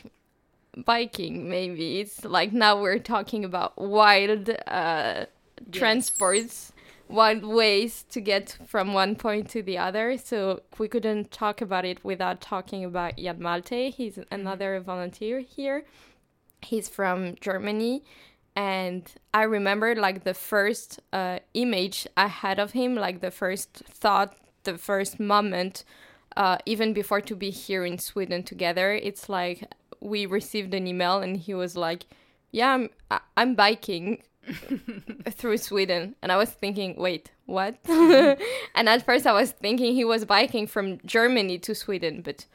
biking 0.85 1.49
maybe 1.49 2.01
it's 2.01 2.25
like 2.25 2.53
now 2.53 2.81
we're 2.81 2.99
talking 3.15 3.45
about 3.45 3.77
wild 3.79 4.51
uh 4.69 5.25
transports 5.73 6.73
wild 7.09 7.45
ways 7.45 8.05
to 8.11 8.21
get 8.21 8.57
from 8.67 8.93
one 8.93 9.17
point 9.17 9.49
to 9.51 9.63
the 9.63 9.79
other 9.79 10.17
so 10.19 10.61
we 10.79 10.87
couldn't 10.87 11.31
talk 11.31 11.61
about 11.61 11.85
it 11.85 12.05
without 12.05 12.41
talking 12.41 12.85
about 12.85 13.17
Jan 13.17 13.41
Malte 13.41 13.91
he's 13.91 14.19
another 14.31 14.79
volunteer 14.81 15.41
here 15.41 15.85
he's 16.63 16.89
from 16.89 17.37
Germany 17.41 18.03
and 18.57 19.11
I 19.33 19.45
remember 19.45 19.95
like 19.95 20.25
the 20.25 20.35
first 20.35 21.01
uh, 21.13 21.39
image 21.55 22.07
I 22.17 22.27
had 22.27 22.59
of 22.59 22.73
him 22.73 22.95
like 22.95 23.21
the 23.21 23.31
first 23.31 23.83
thought 23.89 24.37
the 24.65 24.79
first 24.79 25.21
moment 25.21 25.85
uh, 26.37 26.59
even 26.67 26.93
before 26.93 27.21
to 27.23 27.37
be 27.37 27.51
here 27.51 27.85
in 27.85 27.99
Sweden 27.99 28.43
together 28.43 28.93
it's 28.93 29.29
like 29.29 29.73
we 30.01 30.27
received 30.27 30.75
an 30.75 30.87
email 30.87 31.21
and 31.21 31.37
he 31.37 31.55
was 31.55 31.77
like 31.77 32.05
yeah 32.51 32.75
I'm 32.75 32.91
I- 33.11 33.21
I'm 33.37 33.55
biking 33.55 34.23
through 35.31 35.59
Sweden. 35.59 36.15
And 36.23 36.33
I 36.33 36.37
was 36.37 36.51
thinking 36.51 36.97
wait 36.97 37.31
what? 37.47 37.77
And 37.89 38.89
at 38.89 39.05
first 39.05 39.27
I 39.27 39.33
was 39.33 39.53
thinking 39.53 39.95
he 39.95 40.05
was 40.05 40.25
biking 40.25 40.67
from 40.67 40.99
Germany 41.05 41.59
to 41.61 41.75
Sweden 41.75 42.23
but 42.23 42.47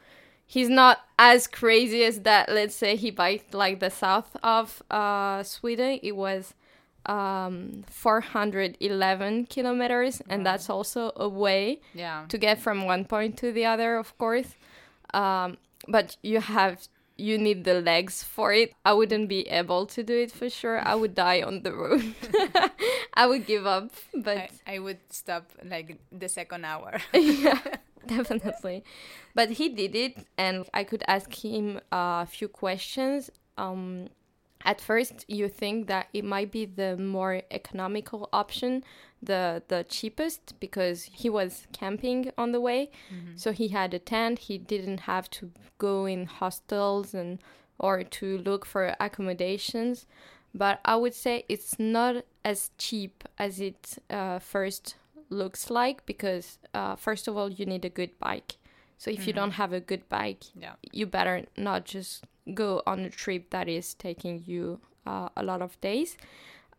he's 0.46 0.68
not 0.68 0.98
as 1.18 1.46
crazy 1.46 2.04
as 2.04 2.20
that. 2.20 2.48
Let's 2.48 2.74
say 2.76 2.96
he 2.96 3.10
biked 3.10 3.54
like 3.54 3.80
the 3.80 3.90
south 3.90 4.36
of 4.42 4.82
uh, 4.90 5.42
Sweden. 5.42 5.98
It 6.02 6.16
was 6.16 6.54
um 7.06 7.84
411 7.90 9.46
kilometers 9.46 10.22
and 10.28 10.44
that's 10.46 10.70
also 10.70 11.12
a 11.16 11.28
way 11.28 11.80
Yeah. 11.92 12.24
to 12.28 12.38
get 12.38 12.58
from 12.60 12.86
one 12.86 13.04
point 13.04 13.36
to 13.38 13.52
the 13.52 13.66
other 13.66 13.96
of 13.96 14.16
course 14.16 14.54
um 15.12 15.58
but 15.86 16.16
you 16.22 16.40
have 16.40 16.88
you 17.18 17.36
need 17.36 17.64
the 17.64 17.74
legs 17.82 18.22
for 18.24 18.54
it 18.54 18.72
i 18.86 18.92
wouldn't 18.94 19.28
be 19.28 19.46
able 19.48 19.84
to 19.86 20.02
do 20.02 20.16
it 20.16 20.32
for 20.32 20.48
sure 20.48 20.80
i 20.80 20.94
would 20.94 21.14
die 21.14 21.42
on 21.42 21.62
the 21.62 21.72
road 21.74 22.14
i 23.14 23.26
would 23.26 23.44
give 23.46 23.66
up 23.66 23.90
but 24.14 24.38
I, 24.38 24.48
I 24.66 24.78
would 24.78 24.98
stop 25.10 25.50
like 25.62 25.98
the 26.10 26.28
second 26.28 26.64
hour. 26.64 27.00
yeah, 27.12 27.60
definitely. 28.16 28.84
But 29.34 29.50
he 29.52 29.68
did 29.68 29.94
it, 29.94 30.26
and 30.38 30.66
I 30.72 30.84
could 30.84 31.02
ask 31.06 31.32
him 31.44 31.80
a 31.92 32.26
few 32.26 32.48
questions. 32.48 33.30
Um, 33.58 34.08
at 34.64 34.80
first, 34.80 35.24
you 35.28 35.48
think 35.48 35.88
that 35.88 36.08
it 36.12 36.24
might 36.24 36.50
be 36.50 36.64
the 36.64 36.96
more 36.96 37.42
economical 37.50 38.28
option, 38.32 38.82
the 39.22 39.62
the 39.68 39.84
cheapest, 39.84 40.58
because 40.58 41.04
he 41.12 41.28
was 41.28 41.66
camping 41.72 42.30
on 42.38 42.52
the 42.52 42.60
way, 42.60 42.90
so 43.36 43.52
he 43.52 43.68
had 43.68 43.92
a 43.94 43.98
tent. 43.98 44.38
He 44.40 44.56
didn't 44.58 45.00
have 45.00 45.28
to 45.30 45.50
go 45.78 46.06
in 46.06 46.26
hostels 46.26 47.14
and 47.14 47.40
or 47.78 48.02
to 48.04 48.38
look 48.38 48.64
for 48.64 48.94
accommodations. 49.00 50.06
But 50.54 50.80
I 50.84 50.96
would 50.96 51.14
say 51.14 51.44
it's 51.48 51.78
not 51.78 52.24
as 52.44 52.70
cheap 52.78 53.24
as 53.38 53.60
it 53.60 53.98
uh, 54.08 54.38
first 54.38 54.94
looks 55.30 55.70
like 55.70 56.04
because 56.06 56.58
uh, 56.74 56.96
first 56.96 57.28
of 57.28 57.36
all 57.36 57.50
you 57.50 57.66
need 57.66 57.84
a 57.84 57.90
good 57.90 58.18
bike 58.18 58.56
so 58.96 59.10
if 59.10 59.26
you 59.26 59.32
don't 59.32 59.52
have 59.52 59.72
a 59.72 59.80
good 59.80 60.08
bike 60.08 60.44
Yeah. 60.54 60.74
you 60.92 61.06
better 61.06 61.44
not 61.56 61.84
just 61.84 62.24
go 62.54 62.82
on 62.86 63.00
a 63.00 63.10
trip 63.10 63.50
that 63.50 63.68
is 63.68 63.94
taking 63.94 64.42
you 64.46 64.80
uh, 65.06 65.28
a 65.36 65.42
lot 65.42 65.62
of 65.62 65.80
days 65.80 66.16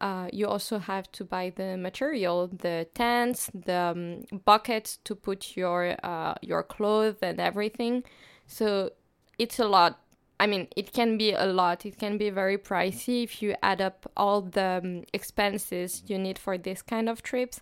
uh, 0.02 0.28
you 0.32 0.48
also 0.48 0.78
have 0.80 1.12
to 1.14 1.24
buy 1.24 1.52
the 1.56 1.78
material 1.78 2.48
the 2.48 2.88
tents 2.94 3.50
the 3.54 3.74
um, 3.96 4.42
buckets 4.46 4.98
to 5.04 5.16
put 5.16 5.56
your 5.56 5.96
uh, 6.04 6.36
your 6.42 6.64
clothes 6.64 7.18
and 7.22 7.40
everything 7.40 8.04
so 8.48 8.92
it's 9.38 9.60
a 9.60 9.66
lot 9.68 10.00
I 10.38 10.48
mean, 10.48 10.68
it 10.76 10.92
can 10.92 11.18
be 11.18 11.32
a 11.32 11.46
lot. 11.46 11.86
It 11.86 11.98
can 11.98 12.18
be 12.18 12.30
very 12.30 12.58
pricey 12.58 13.24
if 13.24 13.42
you 13.42 13.56
add 13.64 13.80
up 13.80 14.12
all 14.18 14.42
the 14.42 14.82
um, 14.84 15.04
expenses 15.14 16.04
you 16.08 16.18
need 16.20 16.38
for 16.38 16.58
this 16.58 16.82
kind 16.82 17.08
of 17.08 17.24
trips. 17.24 17.62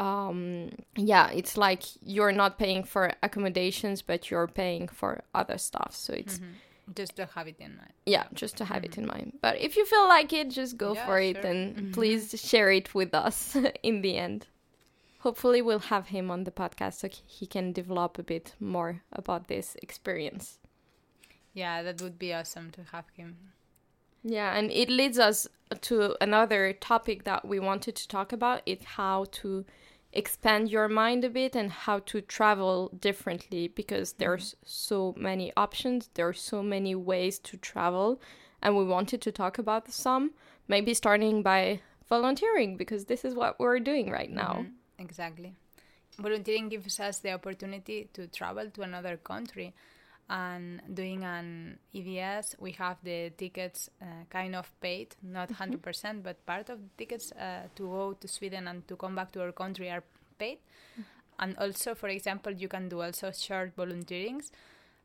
Um, 0.00 0.70
yeah, 0.96 1.30
it's 1.30 1.58
like 1.58 1.82
you're 2.02 2.32
not 2.32 2.58
paying 2.58 2.84
for 2.84 3.12
accommodations, 3.22 4.00
but 4.00 4.30
you're 4.30 4.48
paying 4.48 4.88
for 4.88 5.22
other 5.34 5.58
stuff. 5.58 5.94
So 5.94 6.14
it's 6.14 6.38
mm-hmm. 6.38 6.52
Just 6.96 7.14
to 7.16 7.26
have 7.36 7.46
it 7.46 7.54
in 7.60 7.76
mind. 7.76 7.92
yeah, 8.04 8.24
just 8.34 8.56
to 8.56 8.64
have 8.64 8.82
it 8.82 8.92
mm-hmm. 8.92 9.02
in 9.02 9.06
mind. 9.06 9.38
But 9.40 9.60
if 9.60 9.76
you 9.76 9.86
feel 9.86 10.08
like 10.08 10.32
it, 10.32 10.50
just 10.50 10.76
go 10.76 10.94
Yeah, 10.94 11.06
for 11.06 11.20
it 11.20 11.36
sure. 11.36 11.46
and 11.50 11.76
mm-hmm. 11.76 11.92
please 11.92 12.34
share 12.40 12.72
it 12.72 12.94
with 12.94 13.14
us 13.14 13.56
in 13.82 14.00
the 14.00 14.16
end. 14.16 14.46
Hopefully, 15.20 15.60
we'll 15.60 15.90
have 15.94 16.08
him 16.08 16.30
on 16.30 16.44
the 16.44 16.50
podcast 16.50 16.94
so 16.94 17.08
he 17.26 17.46
can 17.46 17.72
develop 17.72 18.18
a 18.18 18.22
bit 18.22 18.54
more 18.58 19.02
about 19.12 19.46
this 19.48 19.76
experience. 19.82 20.58
Yeah, 21.52 21.82
that 21.82 22.00
would 22.00 22.18
be 22.18 22.32
awesome 22.32 22.70
to 22.72 22.82
have 22.90 23.04
him. 23.16 23.36
Yeah, 24.24 24.56
and 24.56 24.70
it 24.70 24.88
leads 24.88 25.18
us 25.18 25.46
to 25.82 26.16
another 26.20 26.72
topic 26.72 27.24
that 27.24 27.46
we 27.46 27.60
wanted 27.60 27.94
to 27.96 28.08
talk 28.08 28.32
about. 28.32 28.62
It's 28.66 28.84
how 28.84 29.26
to 29.42 29.64
expand 30.12 30.70
your 30.70 30.88
mind 30.88 31.24
a 31.24 31.30
bit 31.30 31.54
and 31.54 31.70
how 31.70 32.00
to 32.00 32.20
travel 32.20 32.88
differently 32.98 33.68
because 33.68 34.14
there's 34.14 34.56
so 34.64 35.14
many 35.16 35.52
options, 35.56 36.10
there 36.14 36.28
are 36.28 36.32
so 36.32 36.62
many 36.62 36.94
ways 36.94 37.38
to 37.38 37.56
travel, 37.56 38.20
and 38.62 38.76
we 38.76 38.84
wanted 38.84 39.20
to 39.22 39.32
talk 39.32 39.58
about 39.58 39.90
some. 39.92 40.32
Maybe 40.68 40.94
starting 40.94 41.42
by 41.42 41.80
volunteering 42.08 42.76
because 42.76 43.04
this 43.06 43.24
is 43.24 43.34
what 43.34 43.58
we're 43.58 43.80
doing 43.80 44.10
right 44.10 44.30
now. 44.30 44.54
Mhm, 44.66 44.72
Exactly. 44.98 45.54
Volunteering 46.18 46.68
gives 46.68 47.00
us 47.00 47.20
the 47.20 47.32
opportunity 47.32 48.08
to 48.12 48.26
travel 48.26 48.68
to 48.70 48.82
another 48.82 49.16
country. 49.16 49.74
And 50.30 50.80
doing 50.94 51.24
an 51.24 51.80
EVS, 51.92 52.54
we 52.60 52.70
have 52.72 52.98
the 53.02 53.30
tickets 53.30 53.90
uh, 54.00 54.04
kind 54.30 54.54
of 54.54 54.70
paid, 54.80 55.16
not 55.24 55.48
100%, 55.48 56.22
but 56.22 56.46
part 56.46 56.70
of 56.70 56.78
the 56.78 56.88
tickets 56.96 57.32
uh, 57.32 57.62
to 57.74 57.82
go 57.82 58.12
to 58.12 58.28
Sweden 58.28 58.68
and 58.68 58.86
to 58.86 58.94
come 58.94 59.16
back 59.16 59.32
to 59.32 59.42
our 59.42 59.50
country 59.50 59.90
are 59.90 60.04
paid. 60.38 60.58
And 61.40 61.56
also, 61.58 61.96
for 61.96 62.08
example, 62.08 62.52
you 62.52 62.68
can 62.68 62.88
do 62.88 63.02
also 63.02 63.32
short 63.32 63.74
volunteerings. 63.74 64.52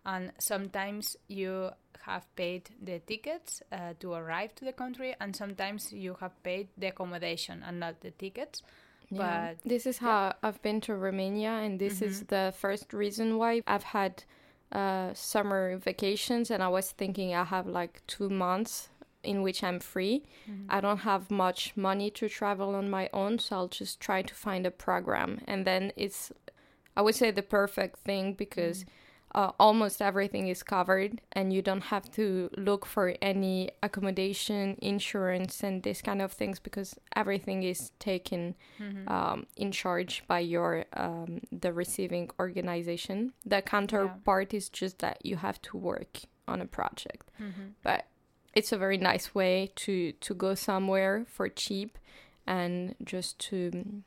And 0.06 0.32
sometimes 0.38 1.18
you 1.28 1.72
have 2.02 2.24
paid 2.36 2.70
the 2.80 3.00
tickets 3.00 3.64
uh, 3.72 3.94
to 4.02 4.14
arrive 4.14 4.54
to 4.56 4.66
the 4.66 4.74
country, 4.74 5.16
and 5.20 5.36
sometimes 5.36 5.92
you 5.92 6.16
have 6.20 6.32
paid 6.44 6.68
the 6.78 6.88
accommodation 6.88 7.64
and 7.66 7.80
not 7.80 8.02
the 8.02 8.12
tickets. 8.12 8.62
Yeah. 9.10 9.54
But 9.54 9.70
this 9.70 9.88
is 9.88 9.98
how 9.98 10.36
I've 10.44 10.62
been 10.62 10.82
to 10.82 10.96
Romania, 10.96 11.50
and 11.50 11.80
this 11.80 12.04
is 12.04 12.24
the 12.24 12.54
first 12.56 12.94
reason 12.94 13.38
why 13.40 13.62
I've 13.66 13.84
had 13.84 14.24
uh, 14.72 15.14
summer 15.14 15.78
vacations, 15.78 16.52
and 16.52 16.62
I 16.64 16.68
was 16.68 16.92
thinking 16.92 17.34
I 17.34 17.44
have 17.44 17.68
like 17.68 18.02
two 18.08 18.30
months 18.30 18.90
in 19.24 19.42
which 19.42 19.64
I'm 19.64 19.80
free. 19.80 20.24
I 20.70 20.82
don't 20.82 21.00
have 21.00 21.32
much 21.32 21.74
money 21.76 22.10
to 22.12 22.30
travel 22.30 22.76
on 22.76 22.90
my 22.90 23.10
own, 23.14 23.40
so 23.40 23.56
I'll 23.56 23.68
just 23.68 24.00
try 24.00 24.22
to 24.22 24.34
find 24.34 24.66
a 24.66 24.72
program, 24.72 25.42
and 25.48 25.66
then 25.66 25.92
it's, 25.96 26.32
I 26.96 27.02
would 27.02 27.16
say, 27.16 27.32
the 27.32 27.44
perfect 27.44 28.00
thing 28.00 28.34
because. 28.34 28.86
Uh, 29.36 29.52
almost 29.60 30.02
everything 30.02 30.48
is 30.48 30.64
covered, 30.64 31.20
and 31.34 31.52
you 31.52 31.62
don't 31.62 31.84
have 31.92 32.10
to 32.10 32.50
look 32.56 32.86
for 32.86 33.14
any 33.22 33.70
accommodation, 33.84 34.78
insurance, 34.82 35.62
and 35.62 35.84
this 35.84 36.02
kind 36.02 36.22
of 36.22 36.32
things 36.32 36.58
because 36.58 36.96
everything 37.18 37.62
is 37.64 37.92
taken 38.00 38.56
um, 39.10 39.46
in 39.58 39.74
charge 39.74 40.24
by 40.28 40.40
your 40.40 40.86
um, 40.94 41.42
the 41.52 41.74
receiving 41.74 42.30
organization. 42.40 43.34
The 43.46 43.62
counterpart 43.62 44.54
is 44.54 44.70
just 44.70 45.00
that 45.00 45.18
you 45.26 45.36
have 45.36 45.62
to 45.64 45.78
work 45.78 46.20
on 46.48 46.62
a 46.62 46.66
project, 46.66 47.30
but 47.84 48.06
it's 48.54 48.72
a 48.72 48.78
very 48.78 48.98
nice 48.98 49.36
way 49.36 49.70
to 49.84 50.14
to 50.14 50.34
go 50.34 50.56
somewhere 50.56 51.26
for 51.28 51.50
cheap 51.50 51.98
and 52.48 52.96
just 53.04 53.38
to 53.50 54.02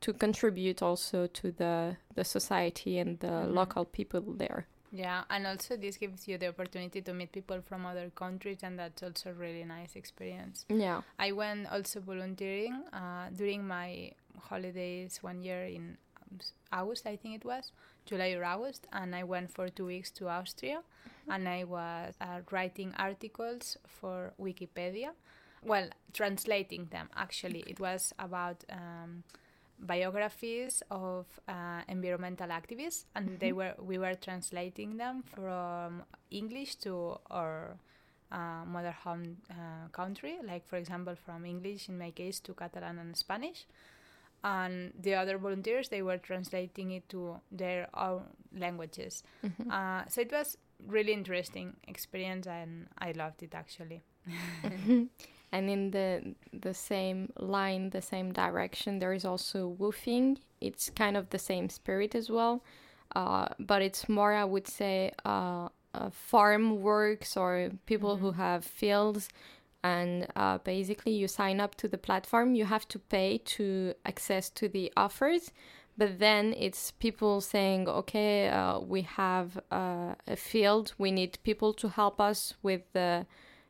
to 0.00 0.12
contribute 0.12 0.82
also 0.82 1.26
to 1.26 1.52
the 1.52 1.96
the 2.14 2.24
society 2.24 2.98
and 2.98 3.18
the 3.20 3.46
local 3.46 3.84
people 3.84 4.20
there. 4.20 4.66
Yeah, 4.90 5.24
and 5.28 5.46
also 5.46 5.76
this 5.76 5.96
gives 5.98 6.26
you 6.26 6.38
the 6.38 6.48
opportunity 6.48 7.02
to 7.02 7.12
meet 7.12 7.32
people 7.32 7.60
from 7.60 7.84
other 7.84 8.10
countries, 8.14 8.58
and 8.62 8.78
that's 8.78 9.02
also 9.02 9.30
a 9.30 9.34
really 9.34 9.64
nice 9.64 9.96
experience. 9.96 10.64
Yeah. 10.68 11.02
I 11.18 11.32
went 11.32 11.70
also 11.70 12.00
volunteering 12.00 12.84
uh, 12.92 13.28
during 13.36 13.66
my 13.66 14.12
holidays 14.40 15.18
one 15.20 15.42
year 15.42 15.64
in 15.64 15.98
um, 16.22 16.38
August, 16.72 17.06
I 17.06 17.16
think 17.16 17.34
it 17.34 17.44
was 17.44 17.72
July 18.06 18.32
or 18.32 18.44
August, 18.44 18.86
and 18.92 19.14
I 19.14 19.24
went 19.24 19.50
for 19.50 19.68
two 19.68 19.86
weeks 19.86 20.10
to 20.12 20.28
Austria, 20.28 20.80
and 21.28 21.46
I 21.46 21.64
was 21.64 22.14
uh, 22.20 22.40
writing 22.50 22.94
articles 22.98 23.76
for 23.86 24.32
Wikipedia. 24.40 25.10
Well, 25.62 25.88
translating 26.14 26.86
them 26.86 27.10
actually. 27.14 27.64
It 27.66 27.78
was 27.78 28.14
about. 28.18 28.64
Um, 28.70 29.24
biographies 29.80 30.82
of 30.90 31.26
uh, 31.48 31.82
environmental 31.88 32.48
activists 32.48 33.04
and 33.14 33.38
they 33.38 33.52
were 33.52 33.74
we 33.78 33.98
were 33.98 34.14
translating 34.14 34.96
them 34.96 35.22
from 35.22 36.02
english 36.30 36.74
to 36.76 37.16
our 37.30 37.76
uh, 38.30 38.64
mother 38.66 38.90
home 38.90 39.38
uh, 39.50 39.88
country. 39.92 40.38
Like 40.44 40.66
for 40.66 40.76
example 40.76 41.14
from 41.24 41.44
english 41.46 41.88
in 41.88 41.98
my 41.98 42.10
case 42.10 42.40
to 42.40 42.54
catalan 42.54 42.98
and 42.98 43.16
spanish. 43.16 43.66
And 44.44 44.92
the 45.00 45.14
other 45.14 45.38
volunteers 45.38 45.88
they 45.88 46.02
were 46.02 46.18
translating 46.18 46.92
it 46.92 47.08
to 47.08 47.40
their 47.50 47.88
own 47.94 48.24
languages. 48.56 49.22
Uh, 49.70 50.02
so 50.08 50.20
it 50.20 50.30
was 50.30 50.56
really 50.86 51.12
interesting 51.12 51.74
experience 51.88 52.46
and 52.46 52.86
i 52.98 53.10
loved 53.10 53.42
it 53.42 53.52
actually 53.52 54.00
and 55.52 55.70
in 55.70 55.90
the 55.90 56.34
the 56.52 56.74
same 56.74 57.32
line 57.38 57.90
the 57.90 58.02
same 58.02 58.32
direction 58.32 58.98
there 58.98 59.12
is 59.12 59.24
also 59.24 59.76
WWOOFing. 59.78 60.38
It's 60.60 60.90
kind 60.90 61.16
of 61.16 61.30
the 61.30 61.38
same 61.38 61.68
spirit 61.68 62.14
as 62.14 62.30
well. 62.30 62.62
Uh, 63.16 63.48
but 63.58 63.80
it's 63.80 64.06
more 64.08 64.34
i 64.34 64.44
would 64.44 64.68
say 64.68 65.12
uh, 65.24 65.68
uh, 65.94 66.10
farm 66.10 66.82
works 66.82 67.36
or 67.36 67.70
people 67.86 68.16
who 68.16 68.32
have 68.32 68.64
fields. 68.64 69.28
And 69.82 70.26
uh, 70.36 70.58
basically 70.58 71.12
you 71.12 71.28
sign 71.28 71.60
up 71.60 71.76
to 71.76 71.88
the 71.88 71.96
platform 71.96 72.54
you 72.54 72.66
have 72.66 72.86
to 72.88 72.98
pay 72.98 73.38
to 73.56 73.94
access 74.04 74.50
to 74.50 74.68
the 74.68 74.92
offers. 74.96 75.50
But 75.96 76.18
then 76.18 76.54
it's 76.56 76.92
people 76.92 77.40
saying 77.40 77.88
okay 77.88 78.48
uh, 78.48 78.80
we 78.80 79.02
have 79.02 79.58
uh, 79.72 80.14
a 80.26 80.36
field. 80.36 80.92
We 80.98 81.10
need 81.10 81.38
people 81.42 81.72
to 81.74 81.88
help 81.88 82.20
us 82.20 82.54
with 82.62 82.82
the 82.92 83.26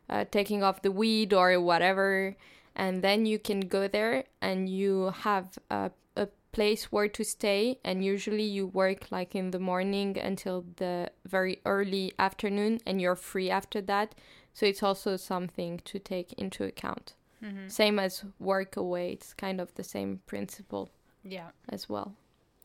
uh, 0.08 0.24
taking 0.30 0.62
off 0.62 0.82
the 0.82 0.90
weed 0.92 1.32
or 1.32 1.60
whatever 1.60 2.36
and 2.74 3.02
then 3.02 3.26
you 3.26 3.38
can 3.38 3.60
go 3.60 3.88
there 3.88 4.24
and 4.40 4.68
you 4.68 5.10
have 5.22 5.58
a, 5.70 5.90
a 6.16 6.28
place 6.52 6.92
where 6.92 7.08
to 7.08 7.24
stay 7.24 7.78
and 7.84 8.04
usually 8.04 8.44
you 8.44 8.66
work 8.66 9.10
like 9.10 9.34
in 9.34 9.50
the 9.50 9.58
morning 9.58 10.16
until 10.18 10.64
the 10.76 11.10
very 11.26 11.60
early 11.64 12.12
afternoon 12.18 12.78
and 12.86 13.00
you're 13.00 13.16
free 13.16 13.50
after 13.50 13.80
that 13.80 14.14
so 14.54 14.64
it's 14.66 14.82
also 14.82 15.16
something 15.16 15.80
to 15.84 15.98
take 15.98 16.32
into 16.34 16.64
account 16.64 17.14
Mhm. 17.42 17.70
same 17.70 17.98
as 18.00 18.24
Workaway 18.42 19.12
it's 19.12 19.32
kind 19.34 19.60
of 19.60 19.72
the 19.74 19.84
same 19.84 20.20
principle 20.26 20.88
Yeah. 21.22 21.50
as 21.68 21.88
well 21.88 22.14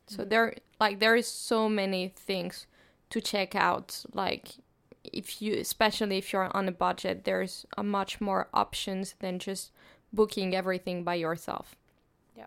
so 0.07 0.23
Mhm. 0.23 0.29
there 0.29 0.55
like 0.79 0.99
there 0.99 1.15
is 1.15 1.27
so 1.27 1.69
many 1.69 2.07
things 2.09 2.67
to 3.09 3.21
check 3.21 3.53
out 3.55 4.03
like 4.13 4.47
if 5.11 5.41
you 5.41 5.53
especially 5.53 6.17
if 6.17 6.31
you're 6.31 6.55
on 6.55 6.67
a 6.67 6.71
budget 6.71 7.23
there's 7.25 7.65
a 7.77 7.83
much 7.83 8.21
more 8.21 8.47
options 8.53 9.15
than 9.19 9.39
just 9.39 9.71
booking 10.11 10.55
everything 10.55 11.03
by 11.03 11.15
yourself 11.15 11.75
yeah 12.35 12.45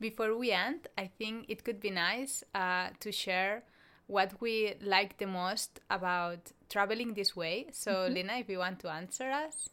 Before 0.00 0.36
we 0.36 0.50
end, 0.50 0.88
I 0.98 1.06
think 1.06 1.46
it 1.48 1.62
could 1.62 1.78
be 1.80 1.90
nice 1.90 2.42
uh, 2.56 2.88
to 2.98 3.12
share 3.12 3.62
what 4.08 4.40
we 4.40 4.74
like 4.82 5.18
the 5.18 5.26
most 5.26 5.78
about 5.90 6.50
traveling 6.68 7.14
this 7.14 7.36
way. 7.36 7.66
So, 7.70 8.08
Lina, 8.10 8.34
if 8.34 8.48
you 8.48 8.58
want 8.58 8.80
to 8.80 8.90
answer 8.90 9.30
us. 9.30 9.70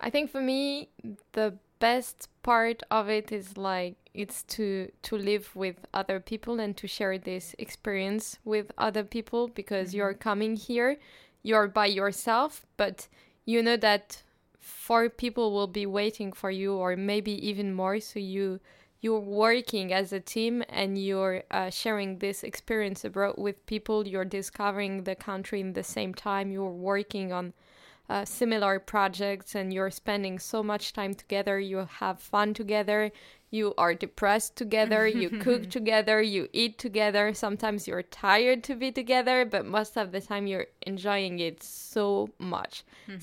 I 0.00 0.10
think 0.10 0.30
for 0.30 0.40
me 0.40 0.90
the 1.32 1.54
best 1.80 2.28
part 2.42 2.82
of 2.90 3.08
it 3.08 3.32
is 3.32 3.56
like 3.56 3.96
it's 4.14 4.42
to 4.44 4.90
to 5.02 5.16
live 5.16 5.54
with 5.56 5.86
other 5.92 6.20
people 6.20 6.60
and 6.60 6.76
to 6.76 6.86
share 6.86 7.18
this 7.18 7.54
experience 7.58 8.38
with 8.44 8.70
other 8.78 9.04
people 9.04 9.48
because 9.48 9.90
Mhm. 9.90 9.94
you're 9.94 10.14
coming 10.14 10.56
here, 10.56 10.98
you're 11.42 11.68
by 11.68 11.86
yourself, 11.86 12.64
but 12.76 13.08
you 13.44 13.62
know 13.62 13.76
that 13.76 14.22
four 14.58 15.08
people 15.10 15.52
will 15.52 15.66
be 15.66 15.86
waiting 15.86 16.32
for 16.32 16.50
you 16.50 16.74
or 16.74 16.96
maybe 16.96 17.32
even 17.46 17.74
more. 17.74 18.00
So 18.00 18.18
you 18.18 18.60
you're 19.00 19.20
working 19.20 19.92
as 19.92 20.12
a 20.14 20.20
team 20.20 20.64
and 20.70 20.96
you're 20.98 21.42
uh, 21.50 21.68
sharing 21.68 22.18
this 22.20 22.42
experience 22.42 23.04
abroad 23.04 23.34
with 23.36 23.66
people. 23.66 24.06
You're 24.08 24.24
discovering 24.24 25.04
the 25.04 25.14
country 25.14 25.60
in 25.60 25.74
the 25.74 25.82
same 25.82 26.14
time. 26.14 26.50
You're 26.50 26.70
working 26.70 27.30
on 27.30 27.52
uh, 28.08 28.24
similar 28.24 28.78
projects 28.78 29.54
and 29.54 29.72
you're 29.72 29.90
spending 29.90 30.38
so 30.38 30.62
much 30.62 30.92
time 30.92 31.14
together. 31.14 31.58
You 31.58 31.86
have 31.98 32.20
fun 32.20 32.54
together 32.54 33.12
you 33.58 33.66
are 33.78 33.94
depressed 34.06 34.52
together 34.62 35.02
you 35.22 35.28
cook 35.46 35.62
together 35.78 36.16
you 36.34 36.42
eat 36.52 36.74
together. 36.86 37.24
Sometimes 37.44 37.86
you're 37.88 38.02
tired 38.26 38.60
to 38.68 38.74
be 38.82 38.90
together 39.00 39.38
but 39.54 39.62
most 39.78 39.92
of 40.02 40.06
the 40.14 40.20
time 40.30 40.44
you're 40.50 40.66
enjoying 40.92 41.38
it 41.48 41.62
so 41.62 42.06
much. 42.38 42.74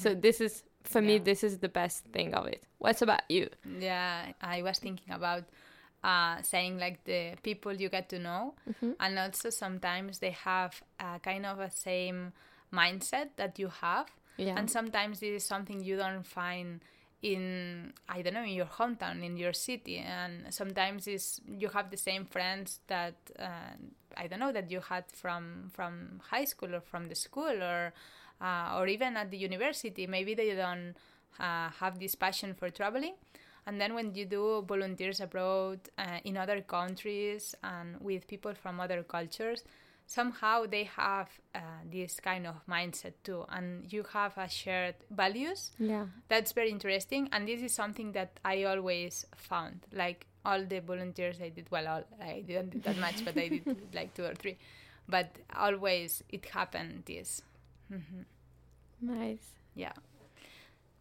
So 0.04 0.08
this 0.26 0.38
is 0.42 0.64
for 0.94 1.02
me 1.10 1.16
this 1.30 1.42
is 1.48 1.54
the 1.66 1.70
best 1.82 2.00
thing 2.16 2.30
of 2.40 2.44
it. 2.54 2.62
What's 2.84 3.02
about 3.08 3.26
you? 3.30 3.46
Yeah, 3.90 4.32
I 4.42 4.58
was 4.68 4.80
thinking 4.80 5.12
about 5.20 5.44
uh, 6.04 6.42
saying 6.42 6.80
like 6.86 6.98
the 7.12 7.22
people 7.44 7.74
you 7.84 7.90
get 7.98 8.06
to 8.10 8.18
know, 8.28 8.44
Mhm. 8.72 8.96
and 9.04 9.20
also 9.24 9.48
sometimes 9.64 10.18
they 10.24 10.34
have 10.50 10.74
a 11.00 11.20
kind 11.30 11.46
of 11.46 11.60
a 11.60 11.70
same 11.70 12.20
mindset 12.74 13.28
that 13.36 13.60
you 13.62 13.70
have, 13.86 14.08
yeah. 14.38 14.58
And 14.58 14.68
sometimes 14.78 15.20
this 15.20 15.44
is 15.44 15.46
something 15.46 15.84
you 15.90 15.98
don't 15.98 16.26
find 16.26 16.82
in 17.22 17.94
I 18.10 18.22
don't 18.22 18.34
know 18.34 18.44
in 18.44 18.50
your 18.54 18.66
hometown 18.66 19.24
in 19.24 19.38
your 19.38 19.54
city, 19.54 19.98
and 19.98 20.54
sometimes 20.54 21.08
is 21.08 21.40
you 21.48 21.70
have 21.70 21.90
the 21.92 21.98
same 21.98 22.26
friends 22.26 22.80
that 22.88 23.16
uh, 23.40 23.76
I 24.18 24.28
don't 24.28 24.40
know 24.40 24.52
that 24.52 24.72
you 24.72 24.80
had 24.80 25.06
from 25.14 25.70
from 25.74 26.22
high 26.30 26.46
school 26.46 26.76
or 26.76 26.82
from 26.82 27.06
the 27.06 27.16
school 27.16 27.62
or 27.62 27.94
uh, 28.42 28.76
or 28.78 28.88
even 28.88 29.18
at 29.18 29.32
the 29.32 29.38
university. 29.38 30.08
Maybe 30.08 30.34
they 30.34 30.56
don't 30.56 30.96
uh, 31.40 31.70
have 31.80 32.00
this 32.00 32.16
passion 32.16 32.54
for 32.54 32.70
traveling. 32.70 33.14
And 33.68 33.80
then 33.80 33.94
when 33.94 34.16
you 34.16 34.26
do 34.26 34.64
volunteers 34.68 35.20
abroad 35.20 35.80
uh, 35.98 36.18
in 36.24 36.36
other 36.36 36.62
countries 36.62 37.54
and 37.64 38.02
with 38.02 38.28
people 38.28 38.54
from 38.56 38.80
other 38.80 39.04
cultures, 39.04 39.64
somehow 40.12 40.66
they 40.66 40.84
have 40.84 41.30
uh, 41.56 41.60
this 41.90 42.20
kind 42.20 42.46
of 42.46 42.56
mindset 42.68 43.14
too, 43.24 43.46
and 43.50 43.92
you 43.92 44.04
have 44.14 44.38
a 44.38 44.50
shared 44.50 44.96
values. 45.10 45.72
yeah 45.80 46.06
That's 46.28 46.52
very 46.52 46.70
interesting, 46.70 47.30
and 47.32 47.48
this 47.48 47.62
is 47.62 47.74
something 47.74 48.12
that 48.14 48.40
I 48.44 48.64
always 48.64 49.26
found. 49.36 49.88
Like 49.94 50.28
all 50.46 50.66
the 50.66 50.80
volunteers 50.80 51.40
I 51.42 51.50
did, 51.50 51.68
well, 51.72 51.88
all, 51.88 52.04
I 52.22 52.44
didn't 52.46 52.72
do 52.72 52.80
that 52.80 52.98
much, 52.98 53.24
but 53.24 53.38
I 53.38 53.48
did 53.48 53.78
like 53.94 54.14
two 54.14 54.26
or 54.26 54.36
three. 54.36 54.58
But 55.08 55.38
always 55.56 56.24
it 56.30 56.46
happened. 56.46 57.04
This. 57.06 57.42
mm-hmm. 57.92 58.24
nice 59.02 59.52
yeah. 59.76 59.94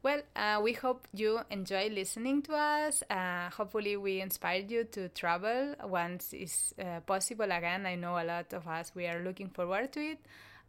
Well, 0.03 0.23
uh, 0.35 0.61
we 0.63 0.73
hope 0.73 1.07
you 1.13 1.41
enjoy 1.51 1.91
listening 1.91 2.41
to 2.43 2.55
us. 2.55 3.03
Uh, 3.11 3.51
hopefully, 3.51 3.97
we 3.99 4.23
inspired 4.23 4.71
you 4.71 4.85
to 4.85 5.09
travel 5.11 5.75
once 5.85 6.33
it's 6.33 6.73
uh, 6.81 7.01
possible 7.01 7.53
again. 7.53 7.85
I 7.85 7.97
know 7.97 8.19
a 8.19 8.25
lot 8.25 8.53
of 8.55 8.67
us, 8.67 8.93
we 8.95 9.07
are 9.07 9.21
looking 9.21 9.51
forward 9.51 9.93
to 9.93 10.01
it. 10.01 10.19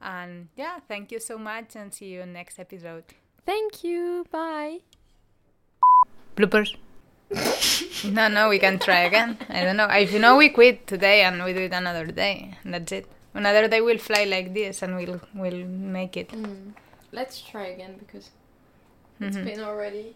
And 0.01 0.49
yeah, 0.57 0.79
thank 0.87 1.11
you 1.11 1.19
so 1.19 1.37
much 1.37 1.75
and 1.75 1.93
see 1.93 2.07
you 2.07 2.25
next 2.25 2.59
episode. 2.59 3.03
thank 3.45 3.83
you 3.83 4.25
bye 4.31 4.79
Bloopers. 6.35 6.75
no, 8.11 8.27
no, 8.27 8.49
we 8.49 8.59
can 8.59 8.79
try 8.79 9.01
again. 9.01 9.37
I 9.49 9.63
don't 9.63 9.77
know. 9.77 9.87
If 9.87 10.11
you 10.13 10.19
know, 10.19 10.37
we 10.37 10.49
quit 10.49 10.87
today 10.87 11.21
and 11.23 11.43
we 11.43 11.53
do 11.53 11.61
it 11.61 11.73
another 11.73 12.05
day. 12.07 12.57
That's 12.65 12.91
it. 12.91 13.05
Another 13.33 13.67
day 13.67 13.79
we'll 13.81 13.97
fly 13.97 14.23
like 14.25 14.53
this 14.53 14.81
and 14.81 14.95
we'll 14.95 15.21
we'll 15.33 15.65
make 15.65 16.17
it. 16.17 16.29
Mm. 16.29 16.73
let's 17.13 17.41
try 17.41 17.67
again 17.67 17.95
because 17.99 18.29
it's 19.21 19.37
Mhm. 19.37 19.45
been 19.45 19.59
already 19.61 20.15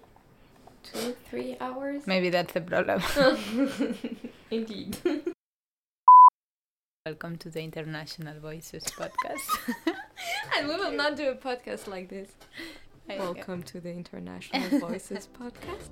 two 0.84 1.16
three 1.30 1.56
hours 1.60 2.06
Maybe 2.08 2.30
that's 2.30 2.54
the 2.54 2.62
problem. 2.62 3.02
indeed 4.52 4.98
Welcome 7.06 7.38
to 7.38 7.52
the 7.52 7.62
International 7.62 8.40
Voices 8.40 8.84
podcast. 8.86 9.76
and 10.58 10.68
we 10.68 10.76
will 10.76 10.92
not 10.92 11.16
do 11.16 11.30
a 11.30 11.36
podcast 11.36 11.88
like 11.88 12.10
this 12.10 12.32
welcome 13.08 13.62
to 13.62 13.80
the 13.80 13.92
international 13.92 14.80
voices 14.80 15.30
podcast 15.40 15.92